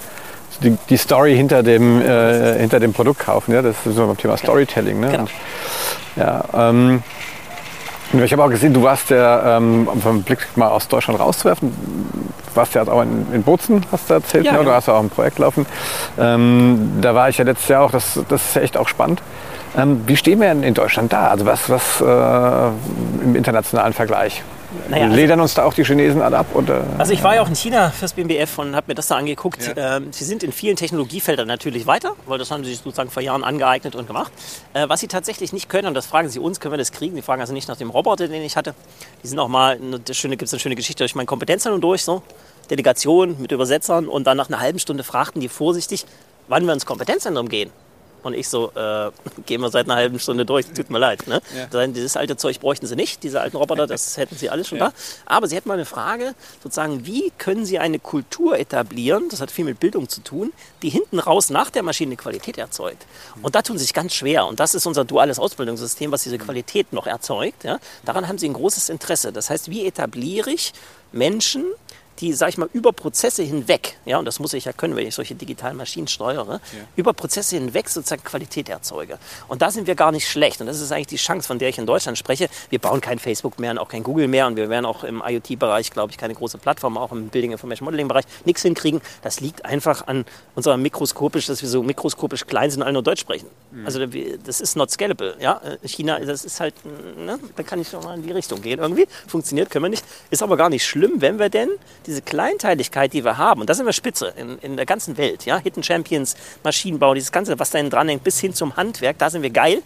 [0.63, 3.53] die, die Story hinter dem, äh, hinter dem Produkt kaufen.
[3.53, 3.61] Ja?
[3.61, 4.99] Das ist so beim Thema Storytelling.
[4.99, 5.09] Ne?
[5.09, 5.23] Genau.
[5.23, 5.31] Und,
[6.15, 7.03] ja, ähm,
[8.13, 11.71] ich habe auch gesehen, du warst ja, ähm, um einen Blick mal aus Deutschland rauszuwerfen,
[11.71, 14.57] du warst ja auch in, in Bozen, hast du erzählt, ja, ne?
[14.57, 14.75] du genau.
[14.75, 15.65] hast ja auch ein Projekt laufen.
[16.19, 19.21] Ähm, da war ich ja letztes Jahr auch, das, das ist ja echt auch spannend.
[19.77, 21.29] Ähm, wie stehen wir denn in Deutschland da?
[21.29, 24.43] Also was, was äh, im internationalen Vergleich?
[24.89, 26.47] Naja, also Ledern uns da auch die Chinesen alle ab?
[26.53, 26.85] Oder?
[26.97, 29.73] Also ich war ja auch in China fürs BMBF und habe mir das da angeguckt.
[29.75, 29.97] Ja.
[29.97, 33.21] Ähm, sie sind in vielen Technologiefeldern natürlich weiter, weil das haben sie sich sozusagen vor
[33.21, 34.31] Jahren angeeignet und gemacht.
[34.73, 37.15] Äh, was sie tatsächlich nicht können, und das fragen sie uns, können wir das kriegen?
[37.15, 38.73] Sie fragen also nicht nach dem Roboter, den ich hatte.
[39.23, 42.23] Die sind auch mal, da gibt es eine schöne Geschichte durch mein Kompetenzzentrum durch, so.
[42.69, 46.05] Delegation mit Übersetzern und dann nach einer halben Stunde fragten die vorsichtig,
[46.47, 47.71] wann wir ins Kompetenzzentrum gehen.
[48.23, 49.11] Und ich so, äh,
[49.45, 51.27] gehen wir seit einer halben Stunde durch, tut mir leid.
[51.27, 51.41] Ne?
[51.71, 51.87] Ja.
[51.87, 54.89] Dieses alte Zeug bräuchten sie nicht, diese alten Roboter, das hätten sie alles schon ja.
[54.89, 54.93] da.
[55.25, 59.51] Aber sie hätten mal eine Frage, sozusagen, wie können sie eine Kultur etablieren, das hat
[59.51, 63.05] viel mit Bildung zu tun, die hinten raus nach der Maschine Qualität erzeugt.
[63.41, 64.45] Und da tun sie sich ganz schwer.
[64.45, 67.63] Und das ist unser duales Ausbildungssystem, was diese Qualität noch erzeugt.
[67.63, 67.79] Ja?
[68.05, 69.31] Daran haben sie ein großes Interesse.
[69.31, 70.73] Das heißt, wie etabliere ich
[71.11, 71.65] Menschen,
[72.19, 75.07] die, sag ich mal, über Prozesse hinweg, ja, und das muss ich ja können, wenn
[75.07, 76.79] ich solche digitalen Maschinen steuere, ja.
[76.95, 79.17] über Prozesse hinweg sozusagen Qualität erzeuge.
[79.47, 80.61] Und da sind wir gar nicht schlecht.
[80.61, 82.49] Und das ist eigentlich die Chance, von der ich in Deutschland spreche.
[82.69, 85.23] Wir bauen kein Facebook mehr und auch kein Google mehr und wir werden auch im
[85.25, 89.01] IoT-Bereich, glaube ich, keine große Plattform, auch im Building Information Modeling-Bereich nichts hinkriegen.
[89.21, 93.03] Das liegt einfach an unserer mikroskopisch, dass wir so mikroskopisch klein sind und alle nur
[93.03, 93.47] Deutsch sprechen.
[93.71, 93.85] Mhm.
[93.85, 94.05] Also
[94.45, 95.35] das ist not scalable.
[95.39, 95.61] Ja?
[95.83, 96.73] China, das ist halt,
[97.17, 97.39] ne?
[97.55, 99.07] da kann ich schon mal in die Richtung gehen irgendwie.
[99.27, 100.05] Funktioniert, können wir nicht.
[100.29, 101.69] Ist aber gar nicht schlimm, wenn wir denn
[102.05, 105.45] diese Kleinteiligkeit, die wir haben, und da sind wir spitze in, in der ganzen Welt,
[105.45, 109.29] ja, Hidden Champions, Maschinenbau, dieses Ganze, was da dran hängt, bis hin zum Handwerk, da
[109.29, 109.81] sind wir geil.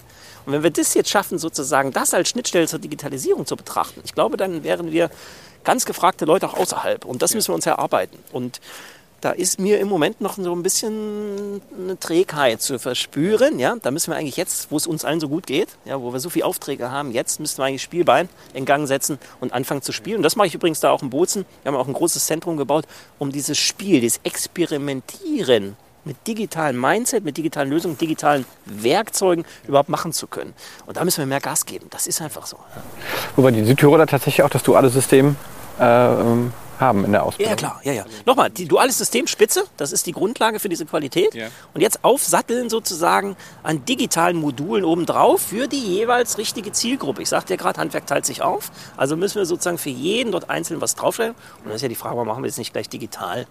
[0.46, 4.14] Und wenn wir das jetzt schaffen, sozusagen das als Schnittstelle zur Digitalisierung zu betrachten, ich
[4.14, 5.10] glaube, dann wären wir
[5.64, 7.04] ganz gefragte Leute auch außerhalb.
[7.04, 8.18] Und das müssen wir uns erarbeiten.
[8.32, 8.62] Und
[9.26, 13.58] da ist mir im Moment noch so ein bisschen eine Trägheit zu verspüren.
[13.58, 13.76] Ja?
[13.82, 16.20] Da müssen wir eigentlich jetzt, wo es uns allen so gut geht, ja, wo wir
[16.20, 19.92] so viele Aufträge haben, jetzt müssten wir eigentlich Spielbein in Gang setzen und anfangen zu
[19.94, 20.18] spielen.
[20.18, 21.44] Und das mache ich übrigens da auch in Bozen.
[21.64, 22.86] Wir haben auch ein großes Zentrum gebaut,
[23.18, 30.14] um dieses Spiel, dieses Experimentieren mit digitalen Mindset, mit digitalen Lösungen, digitalen Werkzeugen überhaupt machen
[30.14, 30.54] zu können.
[30.86, 31.88] Und da müssen wir mehr Gas geben.
[31.90, 32.58] Das ist einfach so.
[33.36, 35.36] Wobei die Südtiroler tatsächlich auch das duale System
[35.80, 37.52] äh, ähm, haben in der Ausbildung.
[37.52, 37.82] Ja, klar.
[37.84, 38.06] Ja, ja.
[38.26, 41.34] Nochmal, die duales System Spitze, das ist die Grundlage für diese Qualität.
[41.34, 41.48] Ja.
[41.74, 47.22] Und jetzt aufsatteln sozusagen an digitalen Modulen obendrauf für die jeweils richtige Zielgruppe.
[47.22, 48.72] Ich sagte ja gerade, Handwerk teilt sich auf.
[48.98, 51.36] Also müssen wir sozusagen für jeden dort einzeln was draufstellen.
[51.64, 53.48] Und das ist ja die Frage, warum machen wir das nicht gleich digital?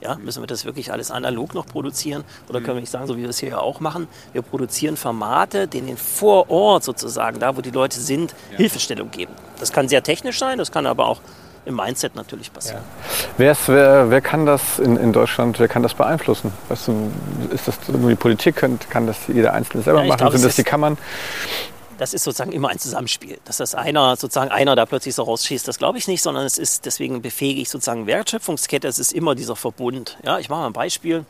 [0.00, 2.24] Ja, müssen wir das wirklich alles analog noch produzieren?
[2.50, 4.96] Oder können wir nicht sagen, so wie wir es hier ja auch machen, wir produzieren
[4.98, 8.58] Formate, denen vor Ort sozusagen, da wo die Leute sind, ja.
[8.58, 9.32] Hilfestellung geben.
[9.58, 11.22] Das kann sehr technisch sein, das kann aber auch
[11.66, 12.82] im Mindset natürlich passieren.
[13.38, 13.56] Ja.
[13.66, 16.52] Wer, wer, kann das in, in Deutschland, wer kann das beeinflussen?
[16.68, 17.10] Weißt du,
[17.52, 20.18] ist das nur die Politik, kann, kann das jeder Einzelne selber ja, machen?
[20.18, 20.96] Glaube, Sind das die Kammern?
[21.98, 23.38] das ist sozusagen immer ein Zusammenspiel.
[23.44, 26.58] Dass das einer sozusagen einer da plötzlich so rausschießt, das glaube ich nicht, sondern es
[26.58, 28.86] ist deswegen befähige ich sozusagen Wertschöpfungskette.
[28.86, 30.18] Es ist immer dieser Verbund.
[30.22, 31.24] Ja, ich mache mal ein Beispiel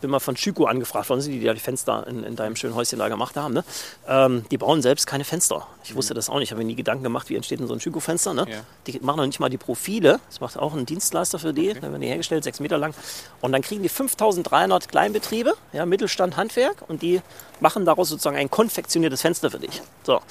[0.00, 2.98] bin mal von Schüko angefragt worden, die ja die Fenster in, in, deinem schönen Häuschen
[2.98, 3.54] da gemacht haben.
[3.54, 3.64] Ne?
[4.08, 5.66] Ähm, die bauen selbst keine Fenster.
[5.84, 6.44] Ich wusste das auch nicht.
[6.44, 8.34] Ich habe mir nie Gedanken gemacht, wie entsteht denn so ein Schüko-Fenster.
[8.34, 8.46] Ne?
[8.48, 8.60] Ja.
[8.86, 10.20] Die machen noch nicht mal die Profile.
[10.28, 11.70] Das macht auch ein Dienstleister für die.
[11.70, 11.80] Okay.
[11.80, 12.94] Dann werden die hergestellt, sechs Meter lang.
[13.40, 16.84] Und dann kriegen die 5300 Kleinbetriebe, ja, Mittelstand, Handwerk.
[16.88, 17.20] Und die
[17.60, 19.82] machen daraus sozusagen ein konfektioniertes Fenster für dich.
[20.04, 20.16] So.
[20.16, 20.24] Okay.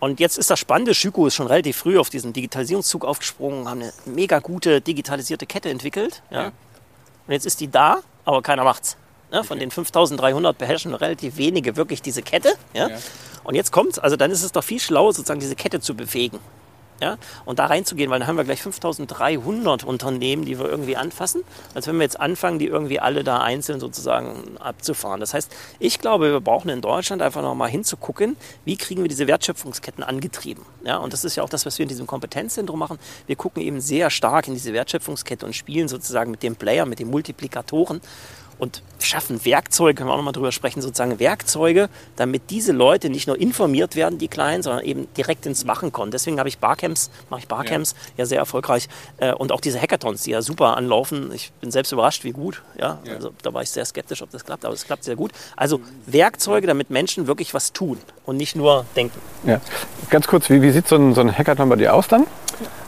[0.00, 3.82] Und jetzt ist das Spannende, Schüko ist schon relativ früh auf diesen Digitalisierungszug aufgesprungen, haben
[3.82, 6.22] eine mega gute digitalisierte Kette entwickelt.
[6.30, 6.42] Ja?
[6.42, 6.52] ja.
[7.26, 8.96] Und jetzt ist die da aber keiner macht's.
[9.30, 9.44] Ne?
[9.44, 9.66] Von okay.
[9.66, 12.52] den 5300 beherrschen relativ wenige wirklich diese Kette.
[12.72, 12.88] Ja?
[12.88, 12.96] ja.
[13.44, 16.38] Und jetzt kommt's, also dann ist es doch viel schlauer, sozusagen diese Kette zu bewegen.
[17.00, 17.16] Ja?
[17.44, 21.42] Und da reinzugehen, weil dann haben wir gleich 5300 Unternehmen, die wir irgendwie anfassen,
[21.74, 25.20] als wenn wir jetzt anfangen, die irgendwie alle da einzeln sozusagen abzufahren.
[25.20, 29.26] Das heißt, ich glaube, wir brauchen in Deutschland einfach nochmal hinzugucken, wie kriegen wir diese
[29.26, 30.64] Wertschöpfungsketten angetrieben.
[30.84, 30.98] Ja?
[30.98, 32.98] Und das ist ja auch das, was wir in diesem Kompetenzzentrum machen.
[33.26, 36.98] Wir gucken eben sehr stark in diese Wertschöpfungskette und spielen sozusagen mit dem Player, mit
[36.98, 38.00] den Multiplikatoren
[38.60, 43.26] und schaffen Werkzeuge, können wir auch nochmal drüber sprechen, sozusagen Werkzeuge, damit diese Leute nicht
[43.26, 46.10] nur informiert werden, die Kleinen, sondern eben direkt ins Machen kommen.
[46.10, 48.12] Deswegen habe ich Barcamps, mache ich Barcamps, ja.
[48.18, 48.88] ja, sehr erfolgreich.
[49.16, 51.32] Äh, und auch diese Hackathons, die ja super anlaufen.
[51.32, 52.62] Ich bin selbst überrascht, wie gut.
[52.78, 52.98] Ja?
[53.04, 53.14] ja.
[53.14, 55.32] Also da war ich sehr skeptisch, ob das klappt, aber es klappt sehr gut.
[55.56, 59.18] Also Werkzeuge, damit Menschen wirklich was tun und nicht nur denken.
[59.44, 59.60] Ja.
[60.10, 62.26] Ganz kurz, wie, wie sieht so ein, so ein Hackathon bei dir aus dann?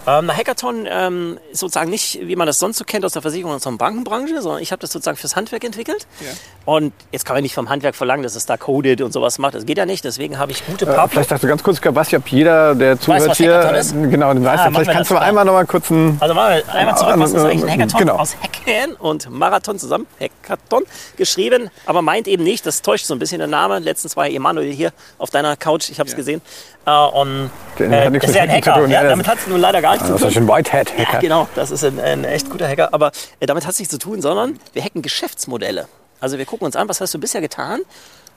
[0.07, 3.23] Ähm, ein Hackathon ähm, ist sozusagen nicht, wie man das sonst so kennt aus der
[3.23, 6.07] Versicherung und der Bankenbranche, sondern ich habe das sozusagen fürs Handwerk entwickelt.
[6.21, 6.27] Ja.
[6.65, 9.55] Und jetzt kann man nicht vom Handwerk verlangen, dass es da codet und sowas macht.
[9.55, 10.05] Das geht ja nicht.
[10.05, 11.05] Deswegen habe ich gute Partner.
[11.05, 13.93] Äh, vielleicht sagst du ganz kurz, nicht, ob jeder, der zuhört weiß, hier, ist?
[13.93, 14.61] genau, den weiß.
[14.61, 16.17] Ah, vielleicht kannst du einmal noch mal kurz ein...
[16.21, 18.17] Also wir einmal zurück, was ist eigentlich ein Hackathon genau.
[18.17, 20.85] aus Hacken und Marathon zusammen, Hackathon,
[21.17, 23.79] geschrieben, aber meint eben nicht, das täuscht so ein bisschen der Name.
[23.79, 26.17] Letztens war Emanuel hier auf deiner Couch, ich habe es ja.
[26.17, 26.43] gesehen.
[26.87, 28.87] Äh, und, äh, das ist ja ein Hacker.
[28.87, 30.23] Ja, damit hat es nun leider gar nichts zu tun.
[30.23, 31.13] Das ist ein Whitehead-Hacker.
[31.13, 32.93] Ja, genau, das ist ein, ein, echt guter Hacker.
[32.93, 35.89] Aber äh, damit hat es nichts zu tun, sondern wir hacken Geschäftsmodelle.
[36.21, 37.81] Also wir gucken uns an, was hast du bisher getan?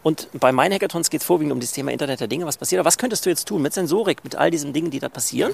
[0.06, 2.46] Und bei meinen Hackathons geht es vorwiegend um das Thema Internet der Dinge.
[2.46, 2.86] Was passiert da?
[2.86, 5.52] Was könntest du jetzt tun mit Sensorik, mit all diesen Dingen, die da passieren?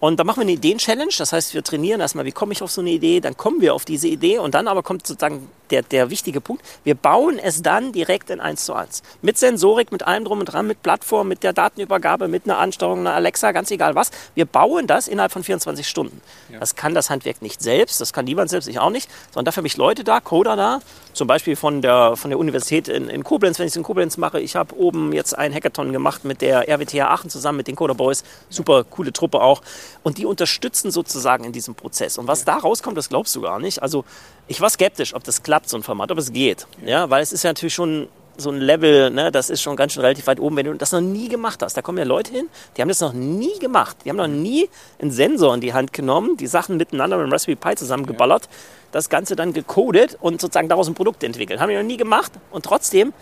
[0.00, 1.12] Und dann machen wir eine Ideen-Challenge.
[1.16, 3.72] Das heißt, wir trainieren erstmal, wie komme ich auf so eine Idee, dann kommen wir
[3.72, 6.64] auf diese Idee und dann aber kommt sozusagen der, der wichtige Punkt.
[6.82, 9.02] Wir bauen es dann direkt in 1 zu 1.
[9.22, 13.00] Mit Sensorik, mit allem drum und dran, mit Plattform, mit der Datenübergabe, mit einer Ansteuerung,
[13.00, 14.10] einer Alexa, ganz egal was.
[14.34, 16.20] Wir bauen das innerhalb von 24 Stunden.
[16.50, 16.58] Ja.
[16.58, 19.60] Das kann das Handwerk nicht selbst, das kann niemand selbst, ich auch nicht, sondern dafür
[19.60, 20.80] habe ich Leute da, Coder da,
[21.12, 24.16] zum Beispiel von der, von der Universität in, in Koblenz, wenn ich es in Koblenz
[24.16, 24.40] mache.
[24.40, 27.94] Ich habe oben jetzt einen Hackathon gemacht mit der RWTH Aachen zusammen mit den Coder
[27.94, 28.24] Boys.
[28.48, 29.60] Super coole Truppe auch.
[30.02, 32.16] Und die unterstützen sozusagen in diesem Prozess.
[32.18, 32.46] Und was ja.
[32.46, 33.82] da rauskommt, das glaubst du gar nicht.
[33.82, 34.04] Also
[34.48, 36.66] ich war skeptisch, ob das klappt, so ein Format, ob es geht.
[36.84, 39.92] Ja, weil es ist ja natürlich schon so ein Level, ne, das ist schon ganz
[39.92, 41.76] schön relativ weit oben, wenn du das noch nie gemacht hast.
[41.76, 43.98] Da kommen ja Leute hin, die haben das noch nie gemacht.
[44.04, 47.32] Die haben noch nie einen Sensor in die Hand genommen, die Sachen miteinander mit dem
[47.32, 48.44] Raspberry Pi zusammengeballert.
[48.44, 48.50] Ja
[48.92, 51.58] das Ganze dann gecodet und sozusagen daraus ein Produkt entwickelt.
[51.58, 53.12] Haben wir noch nie gemacht und trotzdem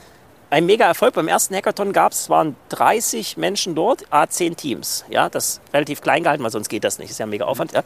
[0.50, 1.14] ein mega Erfolg.
[1.14, 5.04] Beim ersten Hackathon gab es, waren 30 Menschen dort, A10 Teams.
[5.08, 7.08] Ja, das ist relativ klein gehalten, weil sonst geht das nicht.
[7.08, 7.72] Das ist ja ein mega Aufwand.
[7.72, 7.82] Ja.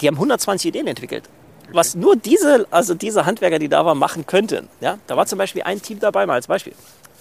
[0.00, 1.24] Die haben 120 Ideen entwickelt.
[1.72, 4.68] Was nur diese, also diese Handwerker, die da waren, machen könnten.
[4.80, 6.74] Ja, da war zum Beispiel ein Team dabei, mal als Beispiel.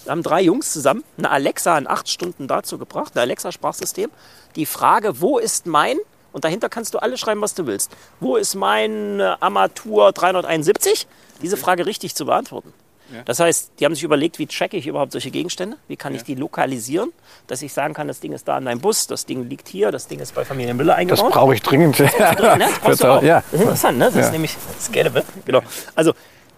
[0.05, 4.09] Da haben drei Jungs zusammen eine Alexa in acht Stunden dazu gebracht, ein Alexa-Sprachsystem.
[4.55, 5.97] Die Frage, wo ist mein
[6.31, 7.91] und dahinter kannst du alles schreiben, was du willst.
[8.19, 11.07] Wo ist mein äh, Armatur 371?
[11.41, 12.73] Diese Frage richtig zu beantworten.
[13.13, 13.21] Ja.
[13.23, 15.77] Das heißt, die haben sich überlegt, wie tracke ich überhaupt solche Gegenstände?
[15.87, 16.17] Wie kann ja.
[16.17, 17.11] ich die lokalisieren,
[17.47, 19.91] dass ich sagen kann, das Ding ist da in deinem Bus, das Ding liegt hier,
[19.91, 21.25] das Ding ist bei Familie Müller eingebaut.
[21.25, 21.99] Das brauche ich dringend.
[21.99, 22.67] Das, dringend, ne?
[22.85, 23.21] das, auch.
[23.23, 23.43] Ja.
[23.51, 24.05] das ist interessant, ne?
[24.05, 25.23] Das ist nämlich scalable.
[25.45, 25.61] Genau.
[25.95, 26.13] Also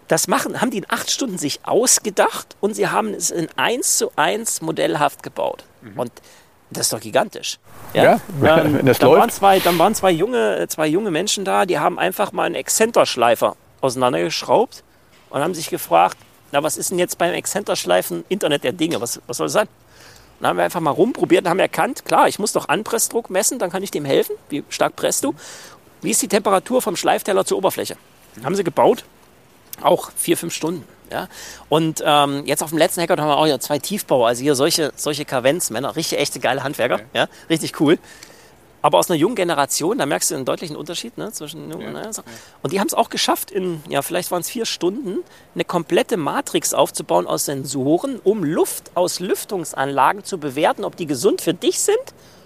[0.07, 3.97] das machen, haben die in acht Stunden sich ausgedacht und sie haben es in eins
[3.97, 5.65] zu eins modellhaft gebaut.
[5.81, 5.99] Mhm.
[5.99, 6.11] Und
[6.71, 7.59] das ist doch gigantisch.
[7.93, 11.65] Ja, ja ähm, das dann, waren zwei, dann waren zwei junge, zwei junge Menschen da,
[11.65, 14.83] die haben einfach mal einen Exzenterschleifer auseinandergeschraubt
[15.29, 16.17] und haben sich gefragt,
[16.51, 19.01] na, was ist denn jetzt beim Exzenterschleifen Internet der Dinge?
[19.01, 19.67] Was, was soll das sein?
[20.39, 23.59] Dann haben wir einfach mal rumprobiert und haben erkannt, klar, ich muss doch Anpressdruck messen,
[23.59, 24.35] dann kann ich dem helfen.
[24.49, 25.35] Wie stark presst du?
[26.01, 27.97] Wie ist die Temperatur vom Schleifteller zur Oberfläche?
[28.43, 29.03] Haben sie gebaut,
[29.81, 30.85] auch vier, fünf Stunden.
[31.11, 31.27] Ja?
[31.67, 34.55] Und ähm, jetzt auf dem letzten Hacker haben wir auch ja zwei Tiefbauer, also hier
[34.55, 37.05] solche, solche Kavenzmänner, richtig echte geile Handwerker, okay.
[37.13, 37.27] ja?
[37.49, 37.99] richtig cool.
[38.81, 42.13] Aber aus einer jungen Generation, da merkst du einen deutlichen Unterschied ne, zwischen jungen ja,
[42.13, 42.21] so.
[42.61, 45.19] Und die haben es auch geschafft, in, ja, vielleicht waren es vier Stunden,
[45.53, 51.41] eine komplette Matrix aufzubauen aus Sensoren, um Luft aus Lüftungsanlagen zu bewerten, ob die gesund
[51.41, 51.97] für dich sind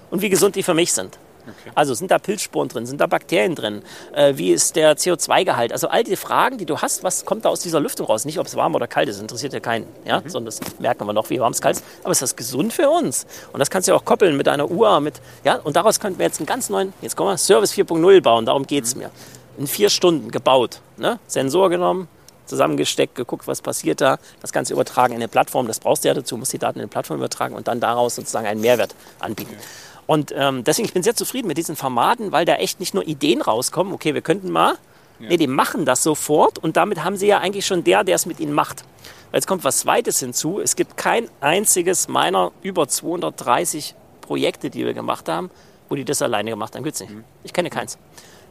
[0.10, 1.18] und wie gesund die für mich sind.
[1.44, 1.72] Okay.
[1.76, 5.72] Also sind da Pilzsporen drin, sind da Bakterien drin, äh, wie ist der CO2-Gehalt?
[5.72, 8.26] Also all die Fragen, die du hast, was kommt da aus dieser Lüftung raus?
[8.26, 10.22] Nicht, ob es warm oder kalt ist, interessiert ja keinen, ja?
[10.22, 10.30] Mhm.
[10.30, 11.86] sondern das merken wir noch, wie warm es kalt ist.
[12.04, 13.26] Aber ist das gesund für uns?
[13.52, 15.56] Und das kannst du ja auch koppeln mit einer Uhr, mit, ja?
[15.56, 18.66] und daraus könnten wir jetzt einen ganz neuen, jetzt kommen wir, Service 4.0 bauen, darum
[18.66, 19.04] geht es mhm.
[19.04, 19.12] mir.
[19.58, 21.20] In vier Stunden gebaut, ne?
[21.28, 22.08] Sensor genommen,
[22.46, 26.14] zusammengesteckt, geguckt, was passiert da, das Ganze übertragen in eine Plattform, das brauchst du ja
[26.14, 29.56] dazu, musst die Daten in eine Plattform übertragen und dann daraus sozusagen einen Mehrwert anbieten.
[29.56, 29.64] Okay.
[30.06, 33.08] Und ähm, deswegen, ich bin sehr zufrieden mit diesen Formaten, weil da echt nicht nur
[33.08, 34.74] Ideen rauskommen, okay, wir könnten mal,
[35.20, 35.30] ja.
[35.30, 38.26] nee, die machen das sofort und damit haben sie ja eigentlich schon der, der es
[38.26, 38.84] mit ihnen macht.
[39.32, 44.86] Weil jetzt kommt was Zweites hinzu, es gibt kein einziges meiner über 230 Projekte, die
[44.86, 45.50] wir gemacht haben,
[45.90, 47.12] wo die das alleine gemacht haben, gibt's nicht.
[47.12, 47.24] Mhm.
[47.44, 47.98] Ich kenne keins.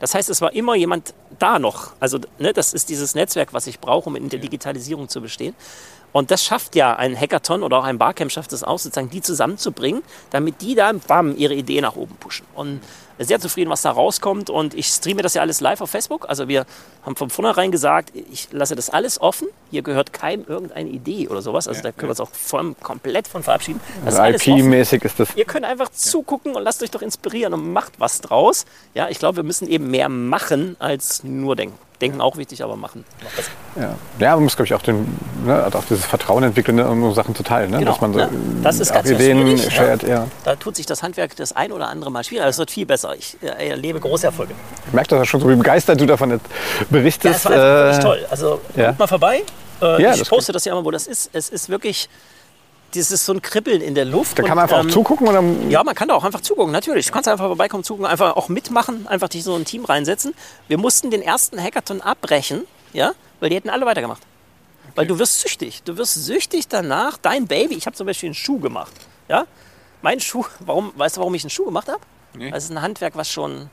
[0.03, 1.93] Das heißt, es war immer jemand da noch.
[2.01, 5.55] Also ne, das ist dieses Netzwerk, was ich brauche, um in der Digitalisierung zu bestehen.
[6.13, 9.23] Und das schafft ja ein Hackathon oder auch ein Barcamp schafft es auch, sozusagen die
[9.23, 12.47] zusammenzubringen, damit die dann bam, ihre Idee nach oben pushen.
[12.55, 12.81] Und
[13.19, 14.51] sehr zufrieden, was da rauskommt.
[14.51, 16.29] Und ich streame das ja alles live auf Facebook.
[16.29, 16.67] Also wir
[17.05, 19.49] haben von vornherein gesagt, ich lasse das alles offen.
[19.71, 21.69] Hier gehört keinem irgendeine Idee oder sowas.
[21.69, 23.81] Also ja, da können wir uns auch voll, komplett von verabschieden.
[24.05, 25.35] Also IP-mäßig ist das.
[25.37, 25.93] Ihr könnt einfach ja.
[25.93, 28.65] zugucken und lasst euch doch inspirieren und macht was draus.
[28.95, 31.79] Ja, ich glaube, wir müssen eben mehr machen als nur denken.
[32.03, 33.05] Denken auch wichtig, aber machen.
[33.77, 35.07] Ja, ja man muss, glaube ich, auch, den,
[35.47, 37.71] ne, auch dieses Vertrauen entwickeln, ne, um Sachen zu teilen.
[37.71, 37.79] Ne?
[37.79, 38.29] Genau, Dass man so ja.
[38.63, 40.27] das ist ganz Ideen shared, ja.
[40.45, 42.49] Da tut sich das Handwerk das ein oder andere Mal schwieriger.
[42.49, 43.15] Es wird viel besser.
[43.17, 44.53] Ich äh, erlebe große Erfolge.
[44.89, 46.41] Ich merke das schon so, wie begeistert du davon
[46.91, 47.45] berichtest.
[47.45, 48.27] Ja, das war äh, toll.
[48.29, 48.95] Also ja.
[48.99, 49.43] mal vorbei.
[49.81, 51.31] Äh, ja, ich poste das ja immer, wo das ist.
[51.33, 52.09] Es ist wirklich
[52.95, 54.39] das ist so ein Kribbeln in der Luft.
[54.39, 55.27] Da kann man einfach ähm, auch zugucken?
[55.29, 55.43] Oder?
[55.69, 57.07] Ja, man kann da auch einfach zugucken, natürlich.
[57.07, 60.35] Du kannst einfach vorbeikommen, zugucken, einfach auch mitmachen, einfach dich so ein Team reinsetzen.
[60.69, 64.23] Wir mussten den ersten Hackathon abbrechen, ja, weil die hätten alle weitergemacht.
[64.23, 64.93] Okay.
[64.97, 65.83] Weil du wirst süchtig.
[65.85, 67.17] Du wirst süchtig danach.
[67.17, 68.93] Dein Baby, ich habe zum Beispiel einen Schuh gemacht.
[69.29, 69.47] Ja?
[70.03, 72.01] Mein Schuh, warum, weißt du, warum ich einen Schuh gemacht habe?
[72.35, 72.51] Nee.
[72.51, 73.71] Weil es ist ein Handwerk, was schon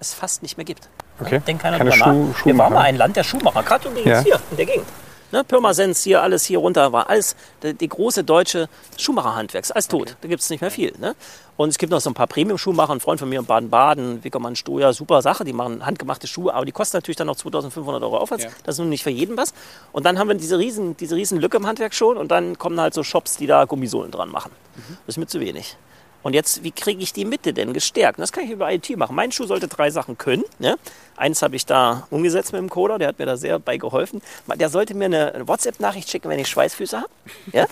[0.00, 0.88] es fast nicht mehr gibt.
[1.20, 1.40] Okay.
[1.46, 2.46] Denkt keiner Keine drüber Schuh, nach.
[2.46, 4.20] Wir waren mal ein Land der Schuhmacher, gerade übrigens ja.
[4.20, 4.86] hier in der Gegend.
[5.32, 10.02] Ne, Pirmasens hier, alles hier runter war alles die, die große deutsche Schuhmacherhandwerks, alles tot.
[10.02, 10.14] Okay.
[10.22, 10.92] Da gibt es nicht mehr viel.
[10.98, 11.14] Ne?
[11.56, 14.56] Und es gibt noch so ein paar Premium-Schuhmacher, ein Freund von mir in Baden-Baden, Wickermann
[14.56, 18.18] Stoja, super Sache, die machen handgemachte Schuhe, aber die kosten natürlich dann noch 2500 Euro
[18.18, 18.44] aufwärts.
[18.44, 18.50] Ja.
[18.64, 19.54] Das ist nun nicht für jeden was.
[19.92, 22.80] Und dann haben wir diese riesen, diese riesen Lücke im Handwerk schon und dann kommen
[22.80, 24.52] halt so Shops, die da Gummisohlen dran machen.
[24.74, 24.96] Mhm.
[25.06, 25.76] Das ist mir zu wenig.
[26.22, 28.18] Und jetzt, wie kriege ich die Mitte denn gestärkt?
[28.18, 29.16] Und das kann ich über IT machen.
[29.16, 30.44] Mein Schuh sollte drei Sachen können.
[30.58, 30.76] Ne?
[31.16, 34.22] Eins habe ich da umgesetzt mit dem Coder, der hat mir da sehr bei geholfen.
[34.54, 37.10] Der sollte mir eine WhatsApp-Nachricht schicken, wenn ich Schweißfüße habe.
[37.52, 37.66] Ja?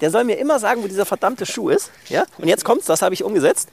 [0.00, 1.90] Der soll mir immer sagen, wo dieser verdammte Schuh ist.
[2.08, 2.24] Ja?
[2.38, 3.68] Und jetzt kommt's, das habe ich umgesetzt.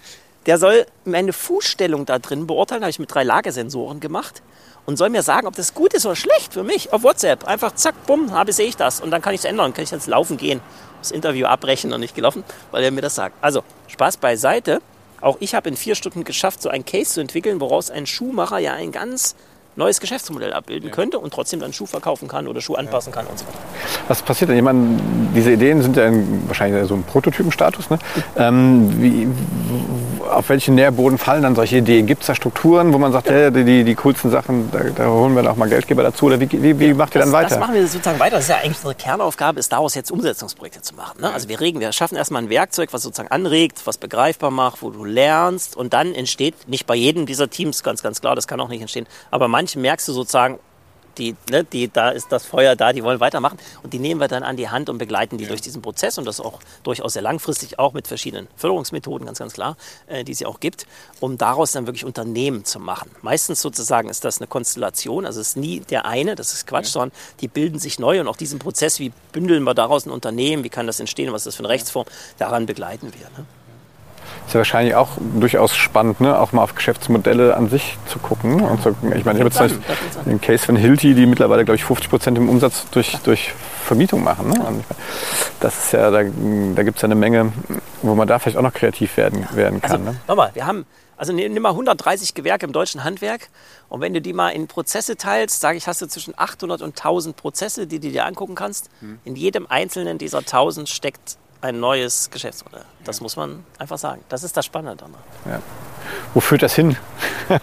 [0.45, 4.43] Der soll meine Fußstellung da drin beurteilen, habe ich mit drei Lagersensoren gemacht
[4.85, 7.45] und soll mir sagen, ob das gut ist oder schlecht für mich auf WhatsApp.
[7.45, 9.91] Einfach zack, bumm, habe sehe ich das und dann kann ich es ändern, kann ich
[9.91, 10.61] jetzt laufen gehen,
[10.99, 13.35] das Interview abbrechen und nicht gelaufen, weil er mir das sagt.
[13.41, 14.81] Also Spaß beiseite.
[15.21, 18.59] Auch ich habe in vier Stunden geschafft, so ein Case zu entwickeln, woraus ein Schuhmacher
[18.59, 19.35] ja ein ganz
[19.75, 20.95] neues Geschäftsmodell abbilden ja.
[20.95, 23.57] könnte und trotzdem dann Schuh verkaufen kann oder Schuh anpassen kann und so weiter.
[24.07, 24.57] Was passiert denn?
[24.57, 24.99] Ich meine,
[25.35, 27.89] diese Ideen sind ja in, wahrscheinlich so ein Prototypenstatus.
[27.89, 27.99] Ne?
[28.37, 29.27] Ähm, wie,
[30.29, 32.07] auf welchen Nährboden fallen dann solche Ideen?
[32.07, 33.33] Gibt es da Strukturen, wo man sagt, ja.
[33.33, 36.25] hey, die, die coolsten Sachen, da, da, holen wir dann auch mal Geldgeber dazu?
[36.25, 37.49] Oder wie, wie, wie macht ihr dann weiter?
[37.49, 38.35] Das machen wir sozusagen weiter.
[38.35, 41.21] Das ist ja eigentlich unsere Kernaufgabe, ist daraus jetzt Umsetzungsprojekte zu machen.
[41.21, 41.31] Ne?
[41.31, 44.89] Also wir regen, wir schaffen erstmal ein Werkzeug, was sozusagen anregt, was begreifbar macht, wo
[44.89, 48.59] du lernst und dann entsteht, nicht bei jedem dieser Teams, ganz, ganz klar, das kann
[48.59, 50.59] auch nicht entstehen, aber manchen merkst du sozusagen,
[51.17, 53.57] die, ne, die, da ist das Feuer da, die wollen weitermachen.
[53.81, 55.49] Und die nehmen wir dann an die Hand und begleiten die ja.
[55.49, 56.19] durch diesen Prozess.
[56.19, 59.75] Und das auch durchaus sehr langfristig, auch mit verschiedenen Förderungsmethoden, ganz, ganz klar,
[60.05, 60.85] äh, die es ja auch gibt,
[61.21, 63.09] um daraus dann wirklich Unternehmen zu machen.
[63.23, 66.87] Meistens sozusagen ist das eine Konstellation, also es ist nie der eine, das ist Quatsch,
[66.87, 66.91] ja.
[66.91, 70.63] sondern die bilden sich neu und auch diesen Prozess, wie bündeln wir daraus ein Unternehmen,
[70.63, 72.05] wie kann das entstehen, was ist das für eine Rechtsform,
[72.37, 73.29] daran begleiten wir.
[73.37, 73.45] Ne?
[74.47, 76.39] Ist ja wahrscheinlich auch durchaus spannend, ne?
[76.39, 78.61] auch mal auf Geschäftsmodelle an sich zu gucken.
[78.61, 79.79] Und zu, ich meine, ich habe jetzt
[80.25, 83.53] den Case von Hilti, die mittlerweile, glaube ich, 50 Prozent im Umsatz durch, durch
[83.85, 84.49] Vermietung machen.
[84.49, 84.59] Ne?
[84.59, 84.83] Und
[85.59, 87.53] das ist ja, da, da gibt es ja eine Menge,
[88.01, 89.91] wo man da vielleicht auch noch kreativ werden, werden kann.
[89.91, 90.21] Also, ne?
[90.27, 90.85] Nochmal, wir haben,
[91.17, 93.49] also nimm mal 130 Gewerke im deutschen Handwerk
[93.87, 96.97] und wenn du die mal in Prozesse teilst, sage ich, hast du zwischen 800 und
[96.97, 98.89] 1000 Prozesse, die du dir angucken kannst.
[98.99, 99.19] Hm.
[99.23, 102.85] In jedem einzelnen dieser 1000 steckt ein neues Geschäftsmodell.
[103.03, 103.23] Das ja.
[103.23, 104.23] muss man einfach sagen.
[104.29, 105.15] Das ist das Spannende daran.
[105.45, 105.61] Ja.
[106.33, 106.95] Wo führt das hin?